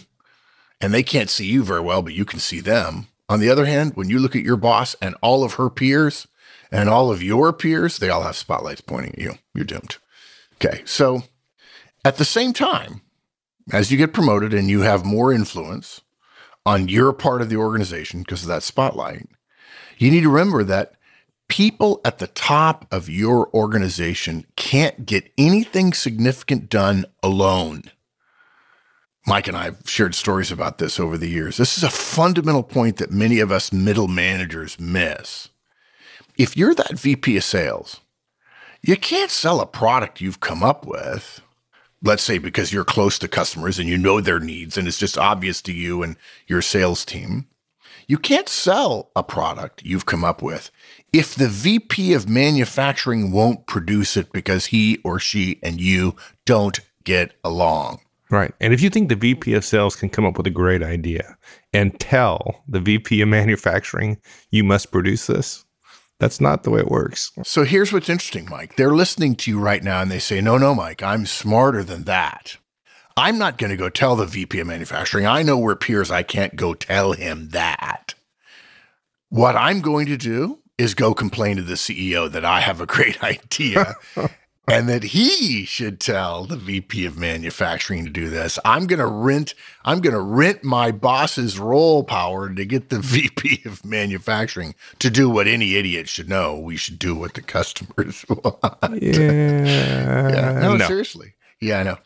and 0.82 0.94
they 0.94 1.04
can't 1.04 1.30
see 1.30 1.46
you 1.46 1.64
very 1.64 1.82
well, 1.82 2.02
but 2.02 2.14
you 2.14 2.26
can 2.26 2.40
see 2.40 2.60
them. 2.60 3.08
On 3.28 3.40
the 3.40 3.50
other 3.50 3.66
hand, 3.66 3.94
when 3.96 4.10
you 4.10 4.20
look 4.20 4.36
at 4.36 4.44
your 4.44 4.58
boss 4.58 4.96
and 5.02 5.16
all 5.22 5.44
of 5.44 5.54
her 5.54 5.70
peers 5.70 6.28
and 6.72 6.90
all 6.90 7.12
of 7.12 7.22
your 7.22 7.54
peers, 7.54 7.98
they 7.98 8.10
all 8.10 8.24
have 8.24 8.36
spotlights 8.36 8.82
pointing 8.82 9.14
at 9.14 9.20
you. 9.20 9.34
You're 9.54 9.66
doomed. 9.66 9.98
Okay. 10.56 10.82
So 10.86 11.24
at 12.06 12.18
the 12.18 12.26
same 12.26 12.54
time, 12.54 13.02
as 13.72 13.92
you 13.92 13.98
get 13.98 14.14
promoted 14.14 14.54
and 14.54 14.70
you 14.70 14.82
have 14.82 15.06
more 15.06 15.32
influence 15.32 16.02
on 16.66 16.88
your 16.88 17.14
part 17.14 17.42
of 17.42 17.50
the 17.50 17.56
organization 17.56 18.20
because 18.22 18.42
of 18.42 18.48
that 18.48 18.64
spotlight, 18.64 19.28
you 20.00 20.10
need 20.12 20.22
to 20.22 20.30
remember 20.30 20.64
that 20.64 20.94
people 21.50 22.00
at 22.06 22.20
the 22.20 22.28
top 22.28 22.88
of 22.92 23.10
your 23.10 23.54
organization 23.54 24.46
can't 24.56 25.06
get 25.06 25.32
anything 25.38 25.94
significant 25.94 26.70
done 26.70 27.06
alone. 27.22 27.84
Mike 29.28 29.48
and 29.48 29.58
I 29.58 29.66
have 29.66 29.82
shared 29.86 30.16
stories 30.16 30.52
about 30.52 30.78
this 30.78 31.00
over 31.00 31.18
the 31.18 31.30
years. 31.30 31.58
This 31.58 31.78
is 31.78 31.84
a 31.84 31.90
fundamental 31.90 32.64
point 32.64 32.98
that 32.98 33.12
many 33.12 33.40
of 33.40 33.52
us 33.52 33.74
middle 33.74 34.08
managers 34.08 34.80
miss. 34.80 35.50
If 36.38 36.56
you're 36.56 36.74
that 36.76 36.98
VP 36.98 37.38
of 37.38 37.44
sales, 37.44 38.00
you 38.82 38.96
can't 38.96 39.30
sell 39.30 39.60
a 39.60 39.68
product 39.68 40.22
you've 40.22 40.40
come 40.40 40.64
up 40.64 40.86
with. 40.86 41.42
Let's 42.02 42.24
say 42.24 42.38
because 42.38 42.72
you're 42.72 42.86
close 42.86 43.20
to 43.20 43.28
customers 43.28 43.78
and 43.78 43.90
you 43.90 43.98
know 43.98 44.22
their 44.22 44.40
needs 44.40 44.78
and 44.78 44.88
it's 44.88 44.98
just 44.98 45.18
obvious 45.18 45.62
to 45.64 45.74
you 45.74 46.02
and 46.02 46.16
your 46.48 46.62
sales 46.62 47.04
team. 47.04 47.48
You 48.10 48.18
can't 48.18 48.50
sell 48.50 49.12
a 49.16 49.22
product 49.22 49.84
you've 49.84 50.08
come 50.08 50.26
up 50.26 50.42
with 50.42 50.72
if 51.14 51.36
the 51.36 51.48
VP 51.48 52.14
of 52.14 52.28
manufacturing 52.28 53.32
won't 53.32 53.68
produce 53.68 54.18
it 54.18 54.32
because 54.32 54.66
he 54.66 54.98
or 55.04 55.20
she 55.20 55.60
and 55.62 55.80
you 55.80 56.16
don't 56.44 56.80
get 57.04 57.36
along. 57.44 58.00
Right. 58.32 58.52
And 58.60 58.74
if 58.74 58.82
you 58.82 58.90
think 58.90 59.10
the 59.10 59.16
VP 59.16 59.54
of 59.54 59.64
sales 59.64 59.96
can 59.96 60.10
come 60.10 60.26
up 60.26 60.38
with 60.38 60.48
a 60.48 60.52
great 60.52 60.82
idea 60.82 61.38
and 61.72 62.00
tell 62.00 62.64
the 62.68 62.80
VP 62.80 63.22
of 63.22 63.28
manufacturing, 63.28 64.18
you 64.50 64.64
must 64.64 64.92
produce 64.92 65.28
this, 65.28 65.64
that's 66.20 66.42
not 66.42 66.64
the 66.64 66.72
way 66.72 66.80
it 66.80 66.90
works. 66.90 67.32
So 67.44 67.64
here's 67.64 67.94
what's 67.94 68.10
interesting, 68.10 68.48
Mike. 68.50 68.76
They're 68.76 68.96
listening 68.96 69.36
to 69.36 69.52
you 69.52 69.60
right 69.60 69.84
now 69.84 70.02
and 70.02 70.10
they 70.10 70.18
say, 70.18 70.42
no, 70.42 70.58
no, 70.58 70.74
Mike, 70.74 71.04
I'm 71.04 71.28
smarter 71.28 71.84
than 71.84 72.06
that. 72.06 72.58
I'm 73.20 73.38
not 73.38 73.58
going 73.58 73.70
to 73.70 73.76
go 73.76 73.90
tell 73.90 74.16
the 74.16 74.26
VP 74.26 74.62
of 74.62 74.68
manufacturing. 74.68 75.26
I 75.26 75.44
know 75.44 75.58
we're 75.58 75.76
peers. 75.76 76.10
I 76.10 76.24
can't 76.24 76.56
go 76.56 76.74
tell 76.74 77.12
him 77.12 77.50
that. 77.50 78.14
What 79.28 79.58
I'm 79.58 79.82
going 79.82 80.06
to 80.06 80.16
do 80.16 80.60
is 80.78 80.94
go 80.94 81.14
complain 81.14 81.58
to 81.58 81.62
the 81.62 81.74
CEO 81.74 82.32
that 82.32 82.46
I 82.46 82.62
have 82.62 82.80
a 82.80 82.86
great 82.86 83.22
idea 83.24 83.96
and 84.70 84.88
that 84.88 85.04
he 85.04 85.66
should 85.66 86.00
tell 86.00 86.46
the 86.46 86.56
VP 86.56 87.06
of 87.06 87.18
manufacturing 87.18 88.06
to 88.06 88.10
do 88.10 88.30
this. 88.30 88.58
I'm 88.64 88.88
going 88.88 89.00
to 89.00 89.06
rent 89.06 89.54
I'm 89.84 90.00
going 90.00 90.14
to 90.14 90.22
rent 90.22 90.64
my 90.64 90.92
boss's 90.92 91.60
role 91.60 92.06
power 92.06 92.50
to 92.50 92.66
get 92.66 92.88
the 92.88 93.00
VP 93.04 93.64
of 93.66 93.84
manufacturing 93.84 94.76
to 95.00 95.10
do 95.10 95.30
what 95.30 95.46
any 95.46 95.76
idiot 95.76 96.08
should 96.08 96.30
know. 96.30 96.58
We 96.58 96.78
should 96.78 96.98
do 96.98 97.16
what 97.16 97.34
the 97.34 97.42
customers 97.42 98.24
want. 98.30 99.02
Yeah. 99.04 100.30
yeah. 100.30 100.60
No, 100.62 100.78
no, 100.78 100.88
seriously. 100.88 101.34
Yeah, 101.60 101.80
I 101.80 101.84
know. 101.84 101.98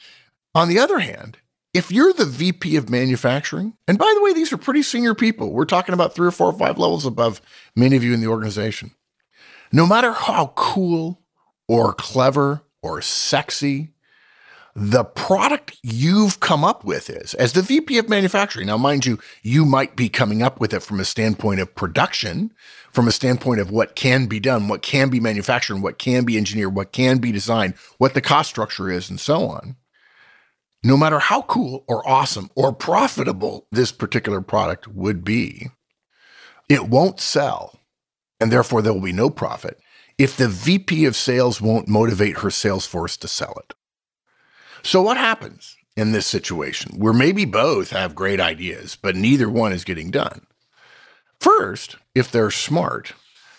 On 0.55 0.67
the 0.67 0.79
other 0.79 0.99
hand, 0.99 1.37
if 1.73 1.91
you're 1.91 2.13
the 2.13 2.25
VP 2.25 2.75
of 2.75 2.89
manufacturing, 2.89 3.73
and 3.87 3.97
by 3.97 4.11
the 4.15 4.23
way, 4.23 4.33
these 4.33 4.53
are 4.53 4.57
pretty 4.57 4.83
senior 4.83 5.15
people, 5.15 5.51
we're 5.51 5.65
talking 5.65 5.93
about 5.93 6.13
three 6.13 6.27
or 6.27 6.31
four 6.31 6.47
or 6.47 6.57
five 6.57 6.77
levels 6.77 7.05
above 7.05 7.41
many 7.75 7.95
of 7.95 8.03
you 8.03 8.13
in 8.13 8.21
the 8.21 8.27
organization. 8.27 8.91
No 9.71 9.87
matter 9.87 10.11
how 10.13 10.53
cool 10.55 11.21
or 11.67 11.93
clever 11.93 12.61
or 12.83 13.01
sexy 13.01 13.89
the 14.75 15.03
product 15.03 15.77
you've 15.81 16.39
come 16.39 16.63
up 16.63 16.83
with 16.83 17.09
is, 17.09 17.33
as 17.35 17.53
the 17.53 17.61
VP 17.61 17.97
of 17.99 18.09
manufacturing. 18.09 18.65
Now, 18.67 18.77
mind 18.77 19.05
you, 19.05 19.19
you 19.43 19.65
might 19.65 19.95
be 19.95 20.09
coming 20.09 20.41
up 20.41 20.59
with 20.59 20.73
it 20.73 20.81
from 20.81 20.99
a 20.99 21.05
standpoint 21.05 21.59
of 21.59 21.75
production, 21.75 22.51
from 22.91 23.07
a 23.07 23.11
standpoint 23.11 23.61
of 23.61 23.69
what 23.69 23.95
can 23.95 24.25
be 24.25 24.39
done, 24.39 24.67
what 24.67 24.81
can 24.81 25.09
be 25.09 25.19
manufactured, 25.19 25.81
what 25.81 25.99
can 25.99 26.25
be 26.25 26.37
engineered, 26.37 26.75
what 26.75 26.91
can 26.91 27.19
be 27.19 27.31
designed, 27.31 27.75
what 27.99 28.15
the 28.15 28.21
cost 28.21 28.49
structure 28.49 28.89
is, 28.89 29.11
and 29.11 29.19
so 29.19 29.47
on 29.47 29.75
no 30.83 30.97
matter 30.97 31.19
how 31.19 31.41
cool 31.43 31.85
or 31.87 32.07
awesome 32.07 32.49
or 32.55 32.73
profitable 32.73 33.67
this 33.71 33.91
particular 33.91 34.41
product 34.41 34.87
would 34.87 35.23
be, 35.23 35.69
it 36.69 36.89
won't 36.89 37.19
sell. 37.19 37.79
And 38.39 38.51
therefore, 38.51 38.81
there 38.81 38.93
will 38.93 39.01
be 39.01 39.13
no 39.13 39.29
profit 39.29 39.79
if 40.17 40.35
the 40.35 40.49
VP 40.49 41.05
of 41.05 41.15
sales 41.15 41.61
won't 41.61 41.87
motivate 41.87 42.39
her 42.39 42.49
sales 42.49 42.85
force 42.85 43.15
to 43.17 43.27
sell 43.27 43.53
it. 43.59 43.73
So, 44.83 45.01
what 45.01 45.17
happens 45.17 45.77
in 45.95 46.11
this 46.11 46.25
situation 46.25 46.99
where 46.99 47.13
maybe 47.13 47.45
both 47.45 47.91
have 47.91 48.15
great 48.15 48.41
ideas, 48.41 48.97
but 49.01 49.15
neither 49.15 49.49
one 49.49 49.71
is 49.71 49.85
getting 49.85 50.11
done? 50.11 50.45
First, 51.39 51.97
if 52.13 52.31
they're 52.31 52.51
smart, 52.51 53.13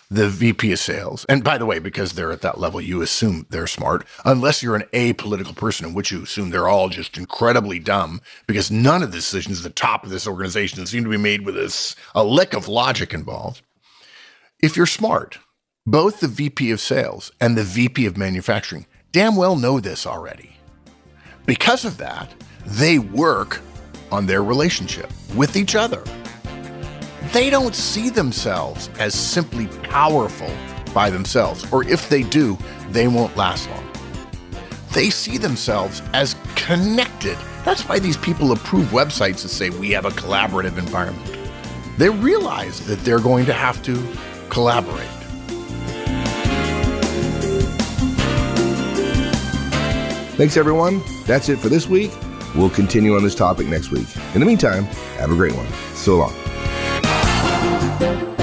the 0.09 0.29
VP 0.29 0.71
of 0.71 0.79
sales. 0.79 1.25
And 1.27 1.43
by 1.43 1.57
the 1.57 1.65
way, 1.65 1.79
because 1.79 2.13
they're 2.13 2.31
at 2.31 2.41
that 2.41 2.59
level, 2.59 2.79
you 2.79 3.01
assume 3.01 3.45
they're 3.49 3.67
smart, 3.67 4.05
unless 4.23 4.61
you're 4.61 4.75
an 4.75 4.87
apolitical 4.93 5.55
person, 5.55 5.87
in 5.87 5.93
which 5.93 6.11
you 6.11 6.23
assume 6.23 6.49
they're 6.49 6.67
all 6.67 6.89
just 6.89 7.17
incredibly 7.17 7.79
dumb, 7.79 8.21
because 8.47 8.71
none 8.71 9.03
of 9.03 9.11
the 9.11 9.17
decisions 9.17 9.59
at 9.59 9.63
the 9.63 9.69
top 9.69 10.03
of 10.03 10.09
this 10.09 10.27
organization 10.27 10.85
seem 10.85 11.03
to 11.03 11.09
be 11.09 11.17
made 11.17 11.45
with 11.45 11.57
a, 11.57 11.95
a 12.13 12.23
lick 12.23 12.53
of 12.53 12.67
logic 12.67 13.13
involved. 13.13 13.61
If 14.61 14.77
you're 14.77 14.85
smart, 14.85 15.39
both 15.85 16.19
the 16.19 16.27
VP 16.27 16.71
of 16.71 16.79
sales 16.79 17.31
and 17.39 17.57
the 17.57 17.63
VP 17.63 18.05
of 18.05 18.17
manufacturing 18.17 18.85
damn 19.11 19.35
well 19.35 19.55
know 19.55 19.79
this 19.79 20.05
already. 20.07 20.57
Because 21.45 21.85
of 21.85 21.97
that, 21.97 22.33
they 22.65 22.97
work 22.97 23.61
on 24.11 24.25
their 24.25 24.43
relationship 24.43 25.11
with 25.35 25.55
each 25.55 25.75
other 25.75 26.03
they 27.31 27.49
don't 27.49 27.75
see 27.75 28.09
themselves 28.09 28.89
as 28.99 29.13
simply 29.13 29.67
powerful 29.83 30.51
by 30.93 31.09
themselves, 31.09 31.71
or 31.71 31.83
if 31.83 32.09
they 32.09 32.23
do, 32.23 32.57
they 32.89 33.07
won't 33.07 33.35
last 33.35 33.69
long. 33.69 33.83
They 34.93 35.09
see 35.09 35.37
themselves 35.37 36.01
as 36.13 36.35
connected. 36.55 37.37
That's 37.65 37.81
why 37.87 37.99
these 37.99 38.17
people 38.17 38.51
approve 38.51 38.85
websites 38.87 39.41
that 39.41 39.49
say 39.49 39.69
we 39.69 39.91
have 39.91 40.05
a 40.05 40.11
collaborative 40.11 40.77
environment. 40.77 41.37
They 41.97 42.09
realize 42.09 42.85
that 42.87 42.99
they're 42.99 43.19
going 43.19 43.45
to 43.45 43.53
have 43.53 43.81
to 43.83 44.01
collaborate. 44.49 45.07
Thanks, 50.37 50.57
everyone. 50.57 51.01
That's 51.25 51.47
it 51.49 51.59
for 51.59 51.69
this 51.69 51.87
week. 51.87 52.11
We'll 52.55 52.69
continue 52.69 53.15
on 53.15 53.23
this 53.23 53.35
topic 53.35 53.67
next 53.67 53.91
week. 53.91 54.07
In 54.33 54.39
the 54.39 54.45
meantime, 54.45 54.83
have 55.17 55.31
a 55.31 55.35
great 55.35 55.55
one. 55.55 55.67
So 55.93 56.17
long. 56.17 56.44
Thank 58.05 58.21
you. 58.21 58.34